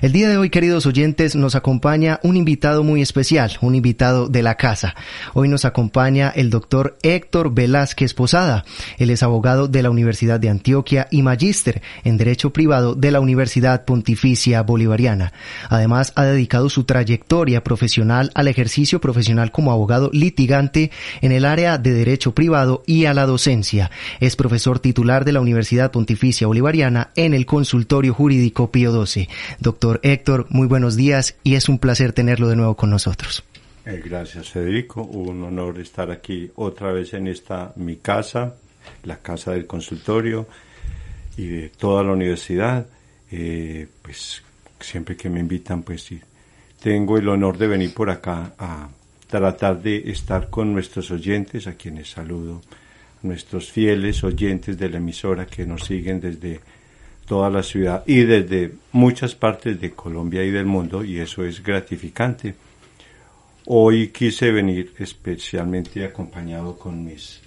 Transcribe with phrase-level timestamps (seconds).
[0.00, 4.42] El día de hoy, queridos oyentes, nos acompaña un invitado muy especial, un invitado de
[4.42, 4.94] la casa.
[5.34, 8.64] Hoy nos acompaña el doctor Héctor Velázquez Posada.
[8.98, 13.20] Él es abogado de la Universidad de Antioquia y magíster en Derecho Privado de la
[13.20, 15.32] Universidad Pontificia Bolivariana.
[15.68, 20.90] Además, ha dedicado su trayectoria profesional al ejercicio profesional como abogado litigante
[21.20, 23.90] en el área de Derecho Privado y a la docencia.
[24.20, 29.28] Es profesor titular de la Universidad Pontificia Bolivariana en el Consultorio Jurídico Pío XII.
[29.60, 33.44] Doctor Héctor, muy buenos días y es un placer tenerlo de nuevo con nosotros.
[33.84, 38.54] Eh, gracias Federico, un honor estar aquí otra vez en esta mi casa,
[39.04, 40.46] la casa del consultorio
[41.36, 42.86] y de toda la universidad.
[43.30, 44.42] Eh, pues
[44.78, 46.20] siempre que me invitan, pues sí,
[46.80, 48.88] tengo el honor de venir por acá a
[49.26, 52.62] tratar de estar con nuestros oyentes, a quienes saludo,
[53.22, 56.60] nuestros fieles oyentes de la emisora que nos siguen desde
[57.28, 61.62] toda la ciudad y desde muchas partes de Colombia y del mundo y eso es
[61.62, 62.54] gratificante.
[63.66, 67.40] Hoy quise venir especialmente acompañado con mis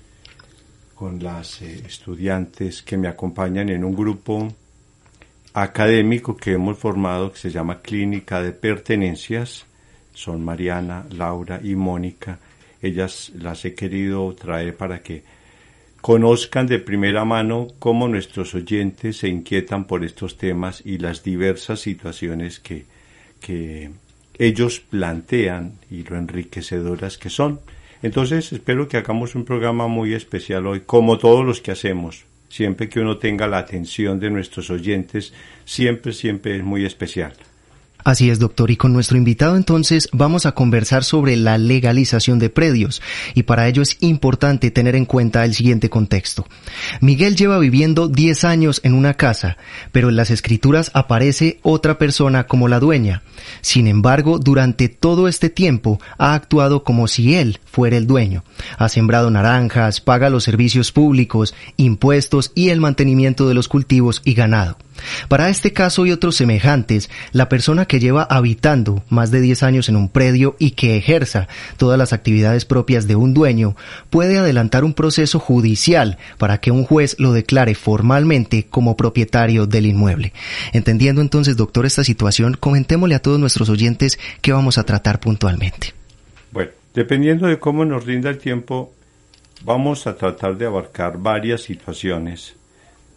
[0.93, 4.47] con las eh, estudiantes que me acompañan en un grupo
[5.53, 9.65] académico que hemos formado que se llama Clínica de Pertenencias.
[10.13, 12.37] Son Mariana, Laura y Mónica.
[12.83, 15.23] Ellas las he querido traer para que
[16.01, 21.79] conozcan de primera mano cómo nuestros oyentes se inquietan por estos temas y las diversas
[21.79, 22.85] situaciones que,
[23.39, 23.91] que
[24.38, 27.59] ellos plantean y lo enriquecedoras que son.
[28.01, 32.25] Entonces espero que hagamos un programa muy especial hoy, como todos los que hacemos.
[32.50, 37.34] Siempre que uno tenga la atención de nuestros oyentes, siempre, siempre es muy especial.
[38.03, 38.72] Así es, doctor.
[38.72, 43.01] Y con nuestro invitado entonces vamos a conversar sobre la legalización de predios.
[43.34, 46.47] Y para ello es importante tener en cuenta el siguiente contexto.
[47.00, 49.57] Miguel lleva viviendo 10 años en una casa,
[49.91, 53.23] pero en las escrituras aparece otra persona como la dueña.
[53.61, 58.44] Sin embargo, durante todo este tiempo ha actuado como si él fuera el dueño.
[58.78, 64.34] Ha sembrado naranjas, paga los servicios públicos, impuestos y el mantenimiento de los cultivos y
[64.34, 64.78] ganado.
[65.27, 69.89] Para este caso y otros semejantes, la persona que lleva habitando más de 10 años
[69.89, 73.75] en un predio y que ejerza todas las actividades propias de un dueño
[74.09, 79.85] puede adelantar un proceso judicial para que un juez lo declare formalmente como propietario del
[79.85, 80.33] inmueble.
[80.73, 85.93] Entendiendo entonces, doctor, esta situación, comentémosle a todos nuestros oyentes qué vamos a tratar puntualmente.
[86.51, 88.91] Bueno, dependiendo de cómo nos rinda el tiempo,
[89.63, 92.55] vamos a tratar de abarcar varias situaciones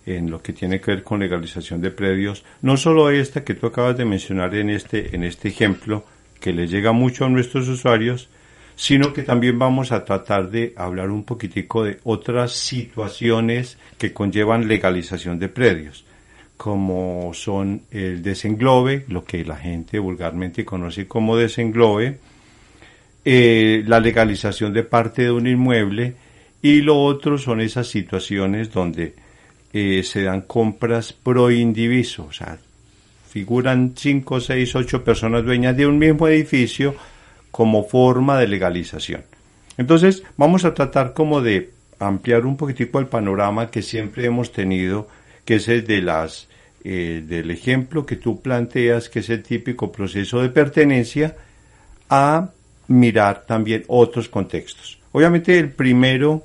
[0.07, 3.67] en lo que tiene que ver con legalización de predios, no solo esta que tú
[3.67, 6.05] acabas de mencionar en este, en este ejemplo,
[6.41, 8.29] que le llega mucho a nuestros usuarios,
[8.77, 14.69] sino que también vamos a tratar de hablar un poquitico de otras situaciones que conllevan
[14.69, 16.05] legalización de predios,
[16.57, 22.19] como son el desenglobe, lo que la gente vulgarmente conoce como desenglobe,
[23.25, 26.15] eh, la legalización de parte de un inmueble
[26.61, 29.15] y lo otro son esas situaciones donde
[29.77, 32.57] eh, se dan compras pro indiviso, o sea,
[33.29, 36.95] figuran cinco, seis, ocho personas dueñas de un mismo edificio
[37.51, 39.25] como forma de legalización.
[39.77, 45.09] Entonces, vamos a tratar como de ampliar un poquitico el panorama que siempre hemos tenido,
[45.45, 46.49] que es el de las,
[46.85, 51.35] eh, del ejemplo que tú planteas, que es el típico proceso de pertenencia,
[52.09, 52.51] a
[52.87, 55.01] mirar también otros contextos.
[55.11, 56.45] Obviamente el primero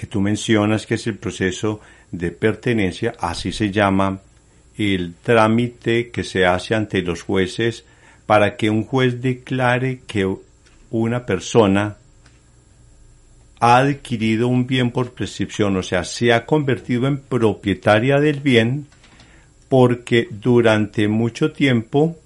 [0.00, 1.78] que tú mencionas, que es el proceso
[2.10, 4.22] de pertenencia, así se llama
[4.78, 7.84] el trámite que se hace ante los jueces
[8.24, 10.26] para que un juez declare que
[10.90, 11.98] una persona
[13.60, 18.86] ha adquirido un bien por prescripción, o sea, se ha convertido en propietaria del bien
[19.68, 22.16] porque durante mucho tiempo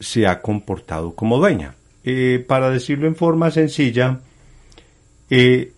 [0.00, 1.76] se ha comportado como dueña.
[2.02, 4.18] Eh, para decirlo en forma sencilla,
[5.28, 5.72] eh,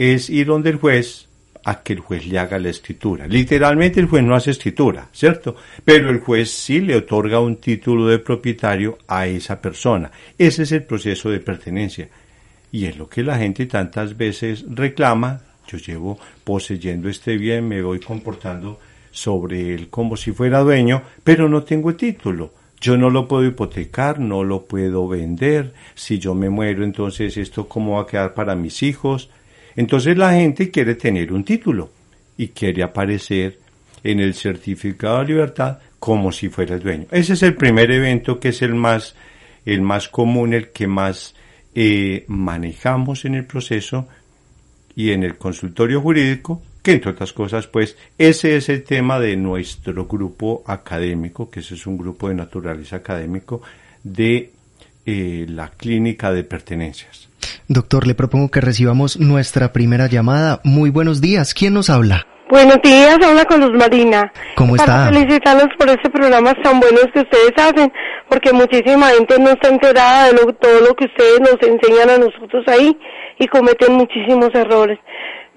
[0.00, 1.28] es ir donde el juez
[1.62, 3.26] a que el juez le haga la escritura.
[3.26, 5.56] Literalmente el juez no hace escritura, ¿cierto?
[5.84, 10.10] Pero el juez sí le otorga un título de propietario a esa persona.
[10.38, 12.08] Ese es el proceso de pertenencia.
[12.72, 15.42] Y es lo que la gente tantas veces reclama.
[15.68, 18.80] Yo llevo poseyendo este bien, me voy comportando
[19.10, 22.54] sobre él como si fuera dueño, pero no tengo título.
[22.80, 25.74] Yo no lo puedo hipotecar, no lo puedo vender.
[25.94, 29.28] Si yo me muero, entonces esto cómo va a quedar para mis hijos
[29.76, 31.90] entonces la gente quiere tener un título
[32.36, 33.58] y quiere aparecer
[34.02, 37.06] en el certificado de libertad como si fuera el dueño.
[37.10, 39.14] Ese es el primer evento que es el más,
[39.66, 41.34] el más común, el que más
[41.74, 44.08] eh, manejamos en el proceso
[44.96, 49.36] y en el consultorio jurídico, que entre otras cosas, pues ese es el tema de
[49.36, 53.62] nuestro grupo académico, que ese es un grupo de naturaleza académico
[54.02, 54.50] de
[55.06, 57.29] eh, la clínica de pertenencias.
[57.68, 60.60] Doctor, le propongo que recibamos nuestra primera llamada.
[60.64, 61.54] Muy buenos días.
[61.54, 62.26] ¿Quién nos habla?
[62.50, 64.32] Buenos días, habla con Luz Marina.
[64.56, 64.86] ¿Cómo está?
[64.86, 67.92] Para felicitarlos por este programa tan buenos que ustedes hacen,
[68.28, 72.64] porque muchísima gente no está enterada de todo lo que ustedes nos enseñan a nosotros
[72.66, 72.98] ahí
[73.38, 74.98] y cometen muchísimos errores.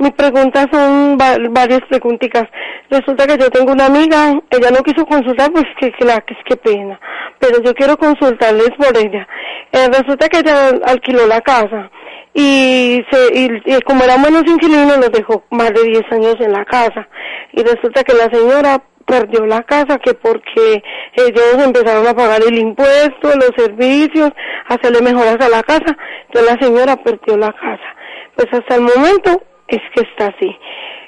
[0.04, 2.44] Mi pregunta son varias preguntitas.
[2.90, 6.58] Resulta que yo tengo una amiga, ella no quiso consultar, pues que, que la que
[6.58, 7.00] pena,
[7.40, 9.26] pero yo quiero consultarles por ella.
[9.72, 11.90] Eh, resulta que ella alquiló la casa
[12.34, 16.66] y, se, y, como eran buenos inquilinos los dejó más de 10 años en la
[16.66, 17.08] casa
[17.54, 20.84] y resulta que la señora perdió la casa que porque
[21.14, 24.32] ellos empezaron a pagar el impuesto, los servicios,
[24.68, 25.96] hacerle mejoras a la casa,
[26.26, 27.96] entonces la señora perdió la casa.
[28.36, 30.58] Pues hasta el momento es que está así.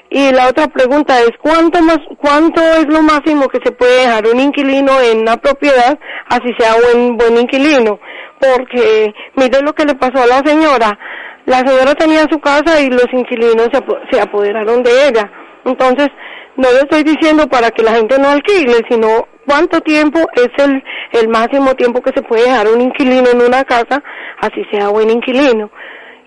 [0.08, 4.26] Y la otra pregunta es cuánto más, cuánto es lo máximo que se puede dejar
[4.26, 5.98] un inquilino en una propiedad,
[6.28, 7.98] así sea buen buen inquilino,
[8.38, 10.98] porque mire lo que le pasó a la señora.
[11.46, 13.80] La señora tenía su casa y los inquilinos se,
[14.10, 15.30] se apoderaron de ella.
[15.64, 16.08] Entonces,
[16.56, 20.82] no le estoy diciendo para que la gente no alquile, sino cuánto tiempo es el,
[21.12, 24.02] el máximo tiempo que se puede dejar un inquilino en una casa,
[24.40, 25.70] así sea buen inquilino.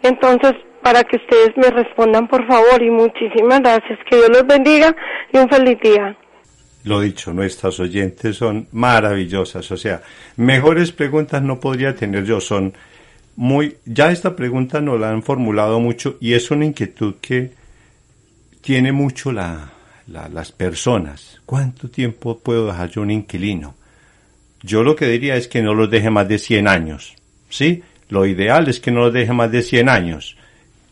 [0.03, 3.99] Entonces, para que ustedes me respondan, por favor, y muchísimas gracias.
[4.09, 4.95] Que Dios los bendiga
[5.31, 6.17] y un feliz día.
[6.83, 10.01] Lo dicho, nuestras oyentes son maravillosas, o sea,
[10.37, 12.73] mejores preguntas no podría tener yo, son
[13.35, 17.51] muy, ya esta pregunta nos la han formulado mucho y es una inquietud que
[18.61, 19.71] tiene mucho la,
[20.07, 21.41] las personas.
[21.45, 23.75] ¿Cuánto tiempo puedo dejar yo un inquilino?
[24.61, 27.15] Yo lo que diría es que no los deje más de 100 años,
[27.49, 27.83] ¿sí?
[28.09, 30.37] Lo ideal es que no los deje más de 100 años.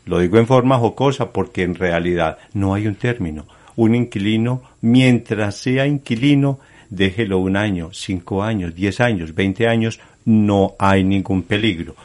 [0.08, 3.46] Lo digo en forma jocosa porque en realidad no hay un término.
[3.76, 6.60] Un inquilino, mientras sea inquilino,
[6.90, 11.96] déjelo un año, cinco años, diez años, veinte años, no hay ningún peligro.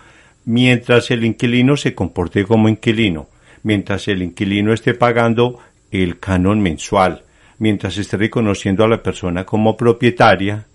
[0.45, 3.29] Mientras el inquilino se comporte como inquilino,
[3.63, 5.61] mientras el inquilino esté pagando
[5.93, 7.23] el canon mensual,
[7.59, 10.67] mientras esté reconociendo a la persona como propietaria,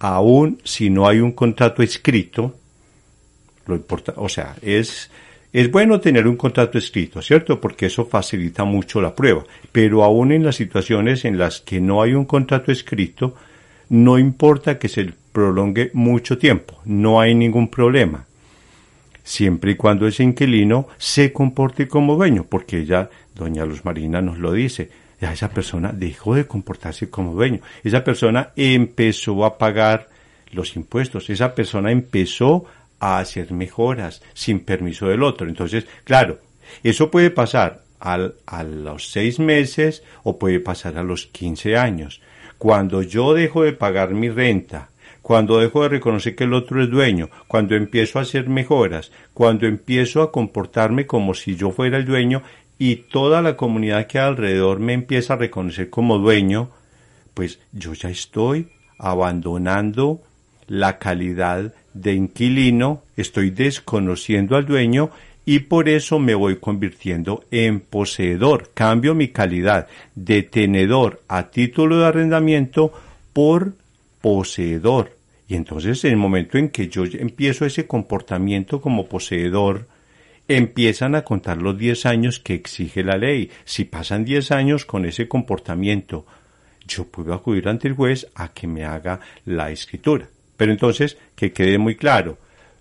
[0.00, 2.56] aun si no hay un contrato escrito,
[3.66, 5.08] lo importa, o sea, es
[5.52, 7.60] es bueno tener un contrato escrito, ¿cierto?
[7.60, 9.44] Porque eso facilita mucho la prueba.
[9.70, 13.34] Pero aún en las situaciones en las que no hay un contrato escrito,
[13.90, 18.24] no importa que se prolongue mucho tiempo, no hay ningún problema.
[19.24, 24.38] Siempre y cuando ese inquilino se comporte como dueño, porque ya doña Luz Marina nos
[24.38, 24.90] lo dice,
[25.20, 27.60] ya esa persona dejó de comportarse como dueño.
[27.84, 30.08] Esa persona empezó a pagar
[30.50, 32.64] los impuestos, esa persona empezó
[33.02, 35.48] a hacer mejoras sin permiso del otro.
[35.48, 36.38] Entonces, claro,
[36.84, 42.22] eso puede pasar al, a los seis meses o puede pasar a los 15 años.
[42.58, 44.90] Cuando yo dejo de pagar mi renta,
[45.20, 49.66] cuando dejo de reconocer que el otro es dueño, cuando empiezo a hacer mejoras, cuando
[49.66, 52.42] empiezo a comportarme como si yo fuera el dueño
[52.78, 56.70] y toda la comunidad que alrededor me empieza a reconocer como dueño,
[57.34, 60.22] pues yo ya estoy abandonando
[60.68, 65.10] la calidad de inquilino, estoy desconociendo al dueño
[65.44, 68.70] y por eso me voy convirtiendo en poseedor.
[68.74, 72.92] Cambio mi calidad de tenedor a título de arrendamiento
[73.32, 73.74] por
[74.20, 75.16] poseedor.
[75.48, 79.86] Y entonces en el momento en que yo empiezo ese comportamiento como poseedor,
[80.48, 83.50] empiezan a contar los 10 años que exige la ley.
[83.64, 86.24] Si pasan 10 años con ese comportamiento,
[86.86, 90.28] yo puedo acudir ante el juez a que me haga la escritura.
[90.62, 92.38] Pero entonces, que quede muy claro,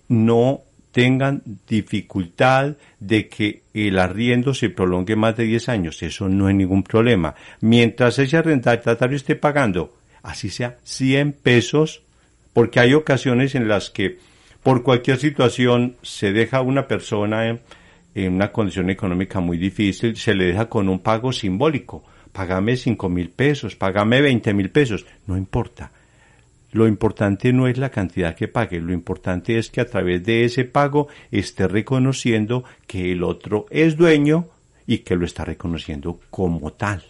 [0.08, 0.62] no
[0.92, 6.04] tengan dificultad de que el arriendo se prolongue más de 10 años.
[6.04, 7.34] Eso no es ningún problema.
[7.60, 12.04] Mientras ese arrendatario esté pagando, así sea 100 pesos,
[12.54, 14.20] porque hay ocasiones en las que
[14.62, 17.62] por cualquier situación se deja a una persona en,
[18.14, 22.04] en, una condición económica muy difícil, se le deja con un pago simbólico.
[22.32, 25.92] Págame cinco mil pesos, págame veinte mil pesos, no importa.
[26.72, 30.46] Lo importante no es la cantidad que pague, lo importante es que a través de
[30.46, 34.48] ese pago esté reconociendo que el otro es dueño
[34.88, 37.04] y que lo está reconociendo como tal.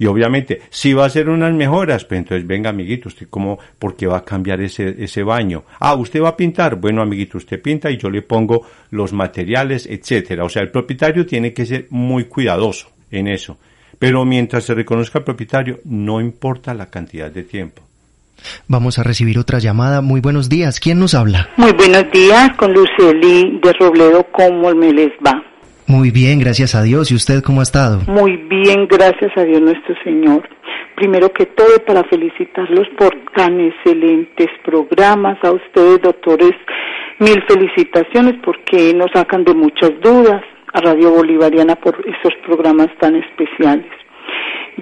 [0.00, 3.96] Y obviamente, si va a hacer unas mejoras, pues entonces venga, amiguito, usted como, ¿por
[3.96, 5.64] qué va a cambiar ese, ese baño?
[5.78, 6.76] Ah, usted va a pintar.
[6.76, 10.44] Bueno, amiguito, usted pinta y yo le pongo los materiales, etcétera.
[10.44, 13.58] O sea, el propietario tiene que ser muy cuidadoso en eso.
[13.98, 17.82] Pero mientras se reconozca el propietario, no importa la cantidad de tiempo.
[18.68, 20.00] Vamos a recibir otra llamada.
[20.00, 20.80] Muy buenos días.
[20.80, 21.48] ¿Quién nos habla?
[21.56, 24.26] Muy buenos días, con Luceli de Robledo.
[24.32, 25.42] ¿Cómo me les va?
[25.86, 27.10] Muy bien, gracias a Dios.
[27.10, 28.00] ¿Y usted cómo ha estado?
[28.06, 30.48] Muy bien, gracias a Dios nuestro Señor.
[30.94, 35.36] Primero que todo, para felicitarlos por tan excelentes programas.
[35.42, 36.52] A ustedes, doctores,
[37.18, 40.42] mil felicitaciones porque nos sacan de muchas dudas.
[40.72, 43.90] A Radio Bolivariana por esos programas tan especiales.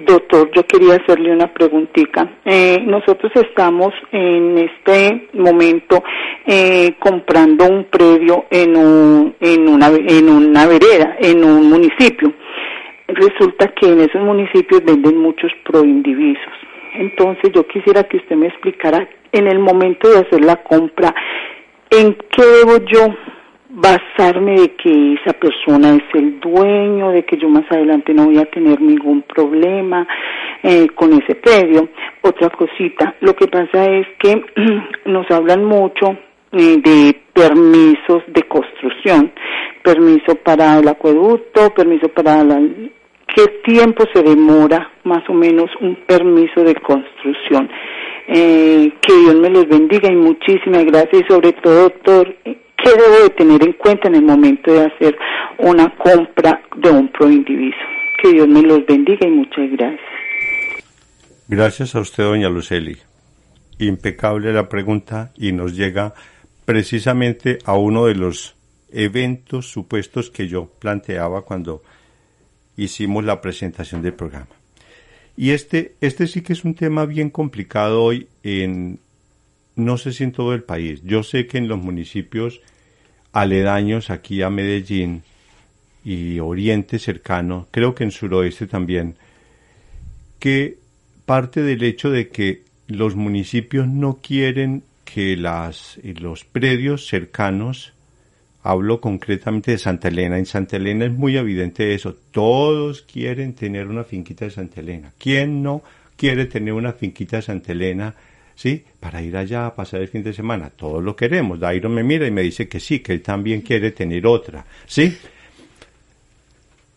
[0.05, 2.39] Doctor, yo quería hacerle una preguntita.
[2.45, 6.03] Eh, nosotros estamos en este momento
[6.45, 12.33] eh, comprando un predio en, un, en, una, en una vereda, en un municipio.
[13.07, 16.53] Resulta que en esos municipios venden muchos proindivisos.
[16.93, 21.13] Entonces yo quisiera que usted me explicara en el momento de hacer la compra,
[21.89, 23.07] ¿en qué debo yo
[23.69, 28.39] basarme de que esa persona es el dueño, de que yo más adelante no voy
[28.39, 30.07] a tener ningún problema
[30.63, 31.89] eh, con ese predio.
[32.21, 34.43] Otra cosita, lo que pasa es que
[35.05, 36.17] nos hablan mucho
[36.51, 39.31] eh, de permisos de construcción,
[39.83, 42.59] permiso para el acueducto, permiso para la...
[43.35, 47.69] ¿Qué tiempo se demora más o menos un permiso de construcción?
[48.27, 52.35] Eh, que Dios me los bendiga y muchísimas gracias y sobre todo, doctor,
[52.83, 55.17] ¿Qué debo de tener en cuenta en el momento de hacer
[55.57, 57.77] una compra de un proindiviso?
[58.21, 60.01] Que Dios me los bendiga y muchas gracias.
[61.47, 62.97] Gracias a usted, doña Luceli.
[63.79, 66.13] Impecable la pregunta y nos llega
[66.65, 68.55] precisamente a uno de los
[68.91, 71.81] eventos supuestos que yo planteaba cuando
[72.77, 74.47] hicimos la presentación del programa.
[75.35, 78.99] Y este, este sí que es un tema bien complicado hoy en,
[79.75, 81.01] no sé si en todo el país.
[81.03, 82.61] Yo sé que en los municipios
[83.33, 85.23] aledaños aquí a Medellín
[86.03, 89.15] y Oriente cercano, creo que en suroeste también,
[90.39, 90.77] que
[91.25, 97.93] parte del hecho de que los municipios no quieren que las, los predios cercanos,
[98.63, 103.87] hablo concretamente de Santa Elena, en Santa Elena es muy evidente eso, todos quieren tener
[103.87, 105.13] una finquita de Santa Elena.
[105.17, 105.83] ¿Quién no
[106.15, 108.15] quiere tener una finquita de Santa Elena
[108.59, 108.83] ¿sí?
[108.99, 110.69] Para ir allá a pasar el fin de semana.
[110.69, 111.61] Todos lo queremos.
[111.61, 115.17] Dairo me mira y me dice que sí, que él también quiere tener otra, ¿sí?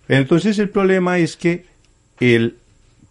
[0.09, 1.64] Entonces el problema es que
[2.19, 2.57] el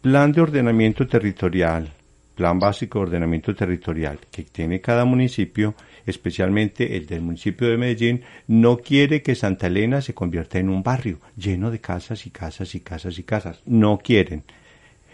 [0.01, 1.93] plan de ordenamiento territorial,
[2.35, 5.73] plan básico de ordenamiento territorial que tiene cada municipio,
[6.05, 10.83] especialmente el del municipio de Medellín, no quiere que Santa Elena se convierta en un
[10.83, 13.61] barrio lleno de casas y casas y casas y casas.
[13.65, 14.43] No quieren.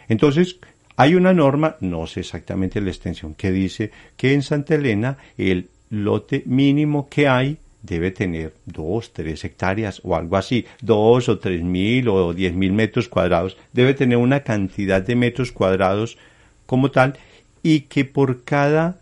[0.09, 0.57] Entonces,
[0.97, 5.69] hay una norma, no sé exactamente la extensión, que dice que en Santa Elena el
[5.91, 11.63] lote mínimo que hay debe tener dos, tres hectáreas o algo así, dos o tres
[11.63, 16.17] mil o diez mil metros cuadrados, debe tener una cantidad de metros cuadrados
[16.65, 17.17] como tal
[17.61, 18.97] y que por cada,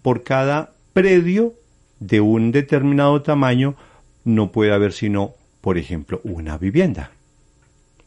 [0.00, 1.54] por cada predio
[1.98, 3.74] de un determinado tamaño
[4.24, 7.10] no puede haber sino, por ejemplo, una vivienda.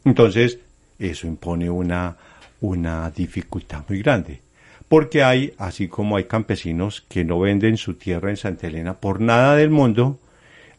[0.05, 0.59] Entonces,
[0.97, 2.15] eso impone una,
[2.61, 4.41] una dificultad muy grande.
[4.87, 9.19] Porque hay, así como hay campesinos que no venden su tierra en Santa Elena por
[9.19, 10.19] nada del mundo,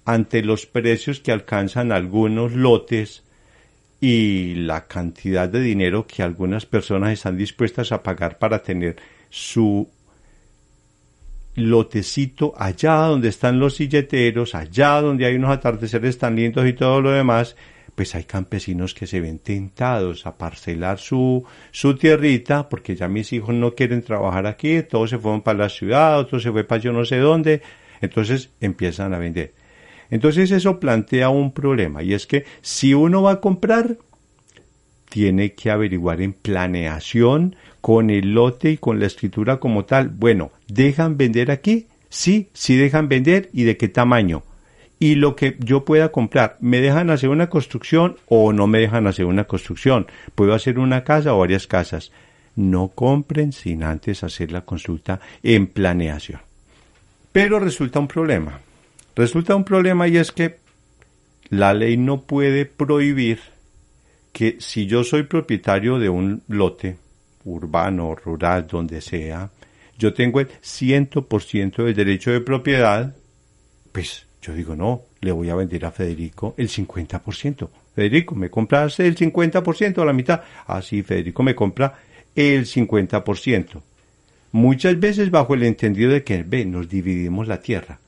[0.04, 3.22] ante los precios que alcanzan algunos lotes
[4.00, 8.96] y la cantidad de dinero que algunas personas están dispuestas a pagar para tener
[9.30, 9.88] su
[11.54, 17.00] lotecito allá donde están los silleteros, allá donde hay unos atardeceres tan lindos y todo
[17.00, 17.56] lo demás,
[17.94, 23.32] pues hay campesinos que se ven tentados a parcelar su, su tierrita, porque ya mis
[23.32, 26.80] hijos no quieren trabajar aquí, todos se fueron para la ciudad, otros se fue para
[26.80, 27.62] yo no sé dónde,
[28.00, 29.52] entonces empiezan a vender.
[30.10, 33.98] Entonces eso plantea un problema, y es que si uno va a comprar,
[35.08, 40.08] tiene que averiguar en planeación con el lote y con la escritura como tal.
[40.08, 41.88] Bueno, ¿dejan vender aquí?
[42.08, 44.42] Sí, sí dejan vender y de qué tamaño.
[45.02, 49.08] Y lo que yo pueda comprar, ¿me dejan hacer una construcción o no me dejan
[49.08, 50.06] hacer una construcción?
[50.36, 52.12] ¿Puedo hacer una casa o varias casas?
[52.54, 56.40] No compren sin antes hacer la consulta en planeación.
[57.32, 58.60] Pero resulta un problema.
[59.16, 60.58] Resulta un problema y es que
[61.48, 63.40] la ley no puede prohibir
[64.30, 66.96] que si yo soy propietario de un lote
[67.42, 69.50] urbano, rural, donde sea,
[69.98, 73.16] yo tengo el 100% del derecho de propiedad,
[73.90, 77.68] pues yo digo, no, le voy a vender a Federico el 50%.
[77.94, 80.42] Federico, ¿me compras el 50% a la mitad?
[80.66, 81.94] Ah, sí, Federico me compra
[82.34, 83.80] el 50%.
[84.50, 88.00] Muchas veces bajo el entendido de que, ve, nos dividimos la tierra.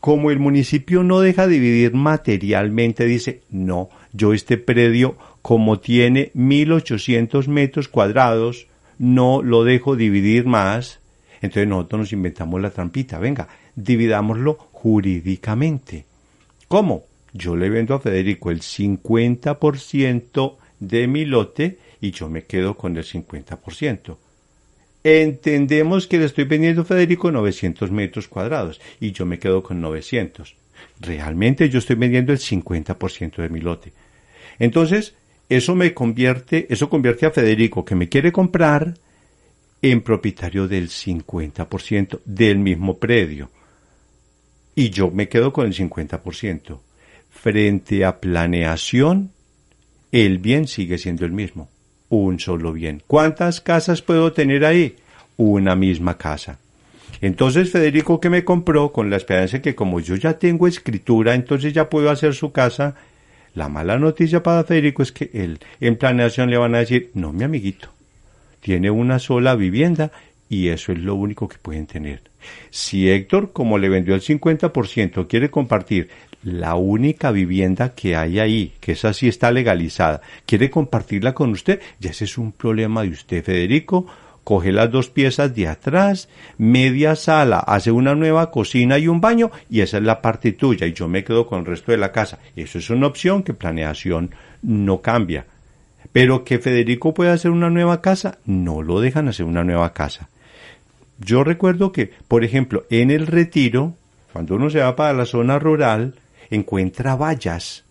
[0.00, 7.48] Como el municipio no deja dividir materialmente, dice, no, yo este predio, como tiene 1800
[7.48, 8.66] metros cuadrados,
[8.98, 11.00] no lo dejo dividir más.
[11.42, 13.18] Entonces nosotros nos inventamos la trampita.
[13.18, 16.04] Venga, dividámoslo jurídicamente.
[16.68, 17.04] ¿Cómo?
[17.32, 22.94] Yo le vendo a Federico el 50% de mi lote y yo me quedo con
[22.98, 24.18] el 50%.
[25.02, 29.80] Entendemos que le estoy vendiendo a Federico 900 metros cuadrados y yo me quedo con
[29.80, 30.54] 900.
[31.00, 33.94] Realmente yo estoy vendiendo el 50% de mi lote.
[34.58, 35.14] Entonces,
[35.48, 38.92] eso me convierte, eso convierte a Federico que me quiere comprar
[39.80, 43.48] en propietario del 50% del mismo predio.
[44.74, 46.78] Y yo me quedo con el 50%.
[47.30, 49.30] Frente a planeación,
[50.12, 51.68] el bien sigue siendo el mismo
[52.08, 53.02] un solo bien.
[53.06, 54.96] ¿Cuántas casas puedo tener ahí?
[55.36, 56.58] Una misma casa.
[57.20, 61.72] Entonces Federico que me compró con la esperanza que como yo ya tengo escritura, entonces
[61.72, 62.94] ya puedo hacer su casa.
[63.54, 67.32] La mala noticia para Federico es que él en planeación le van a decir, no
[67.32, 67.88] mi amiguito,
[68.60, 70.10] tiene una sola vivienda
[70.48, 72.22] y eso es lo único que pueden tener.
[72.70, 76.08] Si Héctor, como le vendió el 50%, quiere compartir
[76.44, 81.80] la única vivienda que hay ahí, que esa sí está legalizada, quiere compartirla con usted,
[81.98, 84.06] ya ese es un problema de usted, Federico.
[84.44, 86.28] Coge las dos piezas de atrás,
[86.58, 90.86] media sala, hace una nueva cocina y un baño, y esa es la parte tuya,
[90.86, 92.38] y yo me quedo con el resto de la casa.
[92.54, 95.46] Eso es una opción que planeación no cambia.
[96.12, 100.28] Pero que Federico pueda hacer una nueva casa, no lo dejan hacer una nueva casa.
[101.18, 103.94] Yo recuerdo que, por ejemplo, en el retiro,
[104.32, 106.14] cuando uno se va para la zona rural,
[106.50, 107.84] encuentra vallas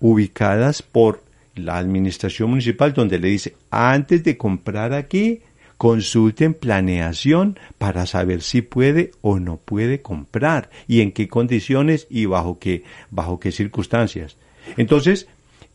[0.00, 1.22] ubicadas por
[1.54, 5.40] la administración municipal donde le dice, antes de comprar aquí,
[5.76, 12.26] consulten planeación para saber si puede o no puede comprar y en qué condiciones y
[12.26, 14.36] bajo qué, bajo qué circunstancias.
[14.76, 15.26] Entonces,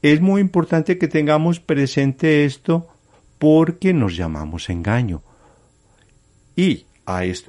[0.01, 2.87] es muy importante que tengamos presente esto
[3.39, 5.23] porque nos llamamos engaño.
[6.55, 6.85] Y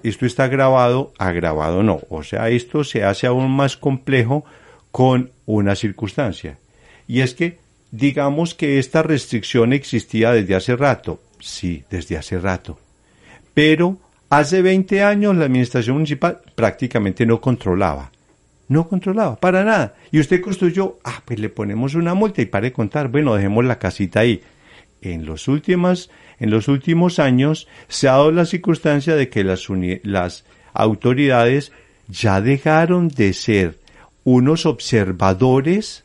[0.02, 2.00] esto, está grabado, agravado no.
[2.10, 4.44] O sea, esto se hace aún más complejo
[4.90, 6.58] con una circunstancia.
[7.06, 7.58] Y es que,
[7.90, 11.20] digamos que esta restricción existía desde hace rato.
[11.40, 12.78] Sí, desde hace rato.
[13.54, 18.10] Pero hace 20 años la administración municipal prácticamente no controlaba.
[18.68, 19.94] No controlaba, para nada.
[20.10, 23.08] Y usted construyó, ah, pues le ponemos una multa y pare de contar.
[23.08, 24.42] Bueno, dejemos la casita ahí.
[25.12, 29.68] En los últimos en los últimos años se ha dado la circunstancia de que las,
[30.02, 31.72] las autoridades
[32.08, 33.78] ya dejaron de ser
[34.24, 36.04] unos observadores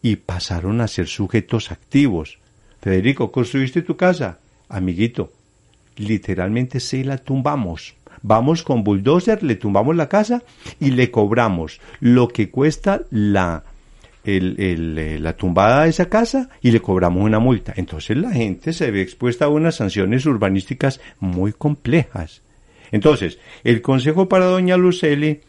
[0.00, 2.38] y pasaron a ser sujetos activos.
[2.80, 4.38] Federico, ¿construiste tu casa?
[4.68, 5.32] Amiguito,
[5.96, 7.94] literalmente se la tumbamos.
[8.22, 10.42] Vamos con bulldozer, le tumbamos la casa
[10.80, 13.64] y le cobramos lo que cuesta la
[14.24, 17.72] eh, la tumbada de esa casa y le cobramos una multa.
[17.76, 22.42] Entonces la gente se ve expuesta a unas sanciones urbanísticas muy complejas.
[22.92, 25.40] Entonces, el consejo para doña Luceli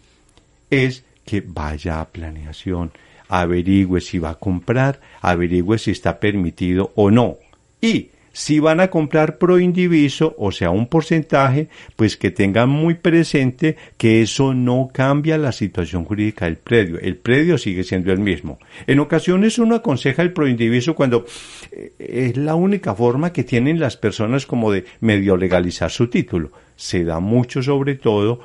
[0.69, 2.91] es que vaya a planeación,
[3.27, 7.37] averigüe si va a comprar, averigüe si está permitido o no.
[7.81, 12.95] Y si van a comprar pro indiviso, o sea, un porcentaje, pues que tengan muy
[12.95, 16.99] presente que eso no cambia la situación jurídica del predio.
[16.99, 18.59] El predio sigue siendo el mismo.
[18.87, 21.25] En ocasiones uno aconseja el pro indiviso cuando
[21.71, 26.51] eh, es la única forma que tienen las personas como de medio legalizar su título.
[26.75, 28.39] Se da mucho sobre todo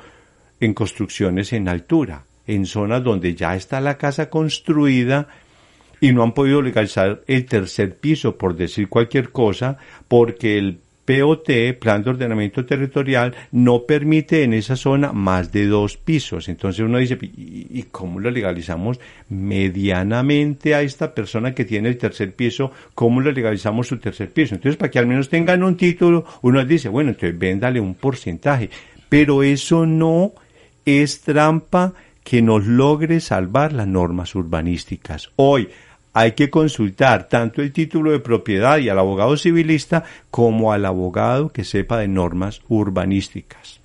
[0.59, 5.29] en construcciones en altura, en zonas donde ya está la casa construida,
[6.01, 11.49] y no han podido legalizar el tercer piso, por decir cualquier cosa, porque el POT,
[11.79, 16.47] Plan de Ordenamiento Territorial, no permite en esa zona más de dos pisos.
[16.49, 22.35] Entonces uno dice, ¿y cómo lo legalizamos medianamente a esta persona que tiene el tercer
[22.35, 22.71] piso?
[22.93, 24.53] ¿Cómo le legalizamos su tercer piso?
[24.53, 28.69] Entonces, para que al menos tengan un título, uno dice, bueno, entonces véndale un porcentaje.
[29.09, 30.33] Pero eso no
[30.85, 35.31] es trampa que nos logre salvar las normas urbanísticas.
[35.37, 35.69] Hoy,
[36.13, 41.49] hay que consultar tanto el título de propiedad y al abogado civilista como al abogado
[41.49, 43.79] que sepa de normas urbanísticas.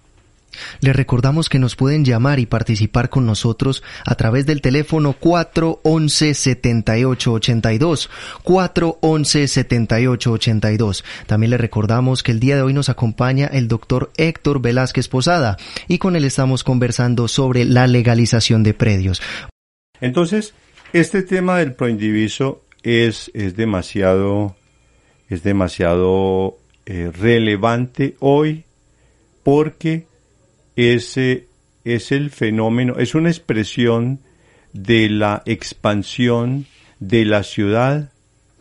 [0.81, 8.09] Le recordamos que nos pueden llamar y participar con nosotros a través del teléfono 411-7882.
[8.45, 11.03] 411-7882.
[11.27, 15.57] También le recordamos que el día de hoy nos acompaña el doctor Héctor Velázquez Posada
[15.89, 19.23] y con él estamos conversando sobre la legalización de predios.
[20.01, 20.55] Entonces,
[20.95, 24.55] este tema del proindiviso es, es demasiado,
[25.29, 28.63] es demasiado eh, relevante hoy
[29.43, 30.07] porque
[30.77, 31.49] ese
[31.85, 34.21] es el fenómeno, es una expresión
[34.73, 36.67] de la expansión
[37.01, 38.13] de la ciudad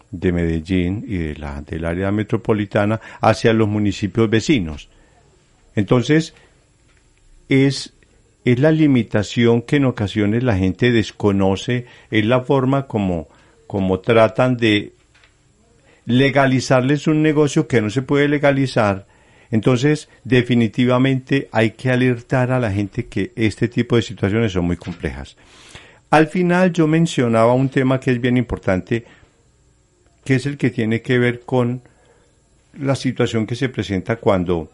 [0.09, 4.89] de Medellín y de la, del área metropolitana hacia los municipios vecinos.
[5.75, 6.33] Entonces,
[7.47, 7.92] es
[8.45, 13.27] es la limitación que en ocasiones la gente desconoce, es la forma como,
[13.67, 14.93] como tratan de
[16.05, 19.07] legalizarles un negocio que no se puede legalizar.
[19.49, 24.77] Entonces, definitivamente hay que alertar a la gente que este tipo de situaciones son muy
[24.77, 25.37] complejas.
[26.09, 29.05] Al final yo mencionaba un tema que es bien importante,
[30.23, 31.81] que es el que tiene que ver con
[32.77, 34.69] la situación que se presenta cuando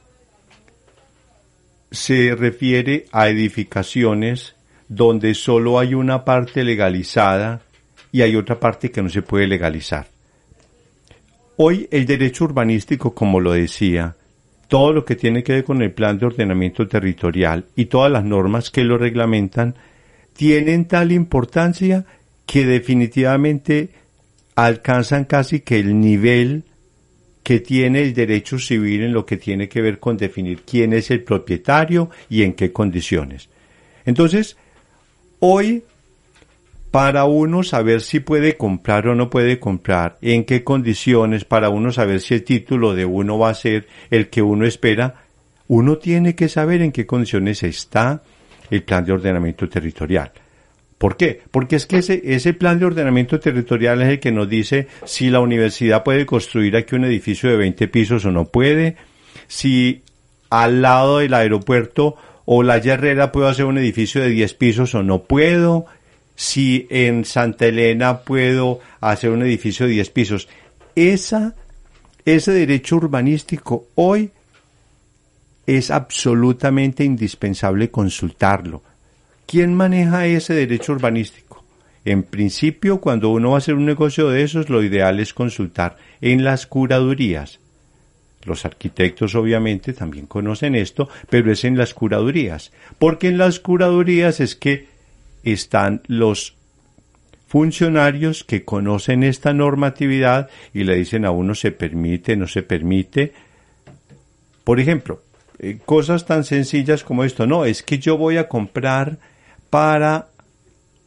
[1.91, 4.55] se refiere a edificaciones
[4.87, 7.61] donde solo hay una parte legalizada
[8.11, 10.07] y hay otra parte que no se puede legalizar.
[11.57, 14.15] Hoy el derecho urbanístico, como lo decía,
[14.67, 18.23] todo lo que tiene que ver con el plan de ordenamiento territorial y todas las
[18.23, 19.75] normas que lo reglamentan,
[20.33, 22.05] tienen tal importancia
[22.45, 23.89] que definitivamente
[24.55, 26.63] alcanzan casi que el nivel
[27.49, 31.09] que tiene el derecho civil en lo que tiene que ver con definir quién es
[31.09, 33.49] el propietario y en qué condiciones.
[34.05, 34.55] Entonces,
[35.39, 35.83] hoy,
[36.91, 41.91] para uno saber si puede comprar o no puede comprar, en qué condiciones, para uno
[41.91, 45.23] saber si el título de uno va a ser el que uno espera,
[45.67, 48.21] uno tiene que saber en qué condiciones está
[48.69, 50.31] el plan de ordenamiento territorial.
[50.99, 51.41] ¿Por qué?
[51.51, 55.39] Porque es que ese, plan de ordenamiento territorial es el que nos dice si la
[55.39, 58.97] universidad puede construir aquí un edificio de 20 pisos o no puede,
[59.47, 60.01] si
[60.49, 65.01] al lado del aeropuerto o la Herrera puedo hacer un edificio de 10 pisos o
[65.01, 65.85] no puedo,
[66.35, 70.49] si en Santa Elena puedo hacer un edificio de 10 pisos.
[70.95, 71.55] Esa,
[72.25, 74.31] ese derecho urbanístico hoy
[75.65, 78.83] es absolutamente indispensable consultarlo.
[79.49, 81.63] ¿Quién maneja ese derecho urbanístico?
[82.05, 85.97] En principio, cuando uno va a hacer un negocio de esos, lo ideal es consultar
[86.21, 87.59] en las curadurías.
[88.43, 94.39] Los arquitectos obviamente también conocen esto, pero es en las curadurías, porque en las curadurías
[94.39, 94.85] es que
[95.43, 96.53] están los
[97.47, 103.33] funcionarios que conocen esta normatividad y le dicen a uno se permite, no se permite.
[104.63, 105.23] Por ejemplo,
[105.57, 109.17] eh, cosas tan sencillas como esto, no, es que yo voy a comprar
[109.69, 110.27] para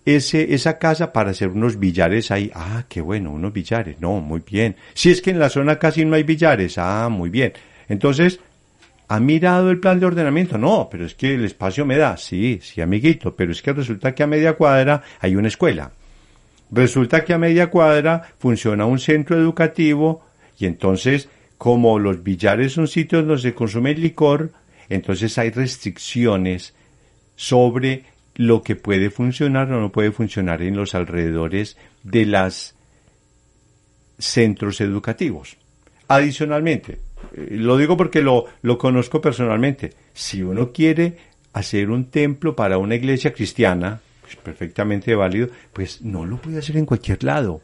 [0.04, 2.50] ese, esa casa para hacer unos billares ahí.
[2.54, 4.00] Ah, qué bueno, unos billares.
[4.00, 4.76] No, muy bien.
[4.94, 6.78] Si es que en la zona casi no hay billares.
[6.78, 7.52] Ah, muy bien.
[7.88, 8.40] Entonces,
[9.08, 10.58] ¿ha mirado el plan de ordenamiento?
[10.58, 12.16] No, pero es que el espacio me da.
[12.16, 13.34] Sí, sí, amiguito.
[13.34, 15.92] Pero es que resulta que a media cuadra hay una escuela.
[16.70, 20.24] Resulta que a media cuadra funciona un centro educativo
[20.58, 24.52] y entonces, como los billares son sitios donde se consume licor,
[24.88, 26.74] entonces hay restricciones
[27.36, 32.74] sobre lo que puede funcionar o no puede funcionar en los alrededores de los
[34.18, 35.56] centros educativos.
[36.08, 37.00] Adicionalmente,
[37.34, 38.46] eh, lo digo porque lo,
[38.78, 39.92] conozco personalmente.
[40.12, 41.16] Si uno quiere
[41.52, 46.76] hacer un templo para una iglesia cristiana, pues perfectamente válido, pues no lo puede hacer
[46.76, 47.60] en cualquier lado.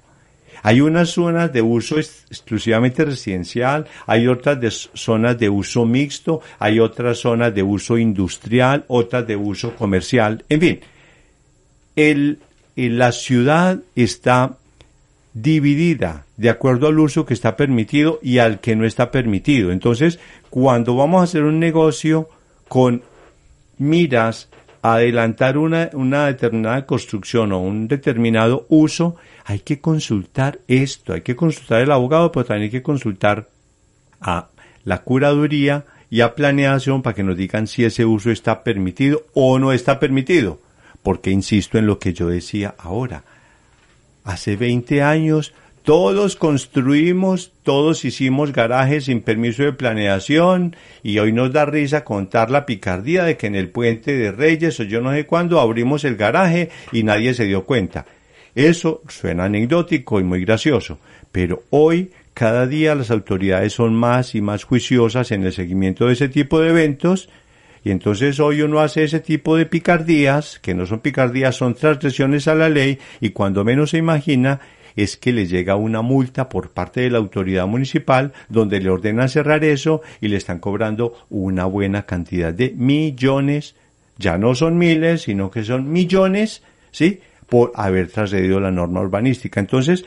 [0.63, 6.81] Hay unas zonas de uso exclusivamente residencial, hay otras de zonas de uso mixto, hay
[6.81, 10.81] otras zonas de uso industrial, otras de uso comercial, en fin.
[11.97, 12.39] El,
[12.77, 14.57] la ciudad está
[15.35, 19.73] dividida de acuerdo al uso que está permitido y al que no está permitido.
[19.73, 20.19] Entonces,
[20.51, 22.29] cuando vamos a hacer un negocio
[22.69, 23.03] con
[23.79, 24.49] miras
[24.95, 31.37] adelantar una, una determinada construcción o un determinado uso, hay que consultar esto, hay que
[31.37, 33.49] consultar al abogado, pero también hay que consultar
[34.21, 34.49] a
[34.85, 39.59] la curaduría y a planeación para que nos digan si ese uso está permitido o
[39.59, 40.61] no está permitido.
[41.03, 43.25] Porque insisto en lo que yo decía ahora.
[44.25, 45.55] Hace 20 años
[45.89, 52.51] todos construimos, todos hicimos garajes sin permiso de planeación y hoy nos da risa contar
[52.51, 56.05] la picardía de que en el puente de Reyes o yo no sé cuándo abrimos
[56.05, 58.05] el garaje y nadie se dio cuenta.
[58.55, 60.99] Eso suena anecdótico y muy gracioso,
[61.33, 66.13] pero hoy cada día las autoridades son más y más juiciosas en el seguimiento de
[66.13, 67.31] ese tipo de eventos
[67.83, 72.47] y entonces hoy uno hace ese tipo de picardías, que no son picardías, son transgresiones
[72.47, 74.61] a la ley y cuando menos se imagina
[74.99, 79.29] es que le llega una multa por parte de la autoridad municipal donde le ordenan
[79.29, 83.77] cerrar eso y le están cobrando una buena cantidad de millones,
[84.17, 87.21] ya no son miles, sino que son millones, ¿sí?
[87.49, 89.61] por haber trascedido la norma urbanística.
[89.61, 90.05] Entonces,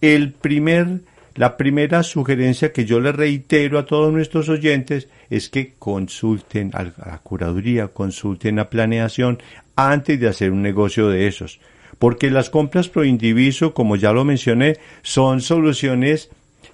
[0.00, 1.02] el primer,
[1.36, 6.82] la primera sugerencia que yo le reitero a todos nuestros oyentes es que consulten a
[6.82, 9.38] la curaduría, consulten a planeación
[9.76, 11.60] antes de hacer un negocio de esos.
[11.98, 16.30] Porque las compras pro indiviso, como ya lo mencioné, son soluciones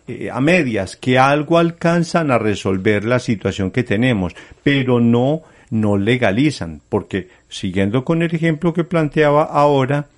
[0.07, 5.97] eh, a medias que algo alcanzan a resolver la situación que tenemos, pero no no
[5.97, 10.09] legalizan, porque siguiendo con el ejemplo que planteaba ahora,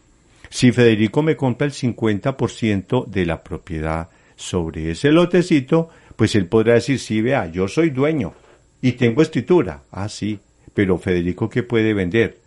[0.49, 6.75] si Federico me compra el 50% de la propiedad sobre ese lotecito, pues él podrá
[6.75, 8.35] decir, sí, vea, yo soy dueño
[8.83, 9.83] y tengo escritura.
[9.91, 10.39] Ah, sí,
[10.75, 12.40] pero Federico, ¿qué puede vender?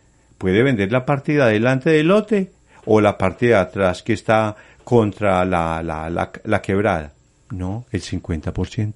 [0.43, 2.51] ¿Puede vender la parte de adelante del lote
[2.83, 4.53] o la parte de atrás que está
[4.83, 7.13] contra la, la, la, la quebrada?
[7.51, 8.93] No, el 50%.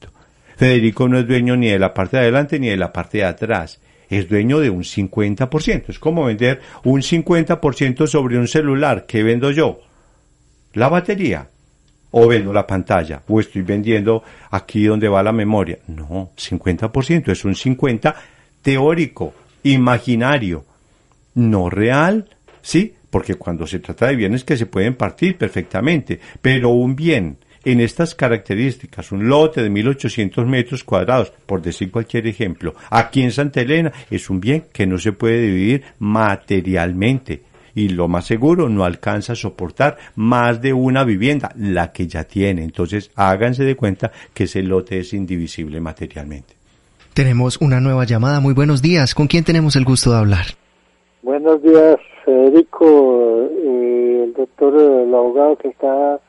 [0.57, 3.23] Federico no es dueño ni de la parte de adelante ni de la parte de
[3.23, 3.79] atrás
[4.09, 5.83] es dueño de un 50%.
[5.87, 9.05] Es como vender un 50% sobre un celular.
[9.07, 9.79] ¿Qué vendo yo?
[10.73, 11.47] La batería.
[12.11, 13.21] O vendo la pantalla.
[13.25, 15.79] O estoy vendiendo aquí donde va la memoria.
[15.87, 17.31] No, 50%.
[17.31, 18.15] Es un 50%
[18.61, 19.33] teórico,
[19.63, 20.65] imaginario,
[21.37, 22.25] no real.
[22.61, 22.93] ¿Sí?
[23.09, 26.19] Porque cuando se trata de bienes que se pueden partir perfectamente.
[26.41, 32.27] Pero un bien en estas características, un lote de 1.800 metros cuadrados, por decir cualquier
[32.27, 37.43] ejemplo, aquí en Santa Elena es un bien que no se puede dividir materialmente
[37.75, 42.23] y lo más seguro no alcanza a soportar más de una vivienda, la que ya
[42.23, 42.63] tiene.
[42.63, 46.55] Entonces háganse de cuenta que ese lote es indivisible materialmente.
[47.13, 48.39] Tenemos una nueva llamada.
[48.39, 49.13] Muy buenos días.
[49.13, 50.66] ¿Con quién tenemos el gusto de hablar?
[51.47, 56.19] Buenos días, Federico, eh, el doctor, el abogado que está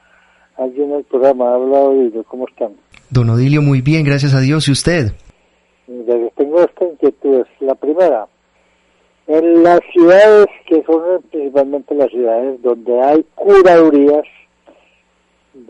[0.56, 1.54] allí en el programa.
[1.54, 2.76] Habla Odilio, ¿cómo están?
[3.10, 4.68] Don Odilio, muy bien, gracias a Dios.
[4.68, 5.10] ¿Y usted?
[6.36, 7.44] tengo esta inquietud.
[7.58, 8.28] La primera,
[9.26, 11.02] en las ciudades que son
[11.32, 14.24] principalmente las ciudades donde hay curadurías,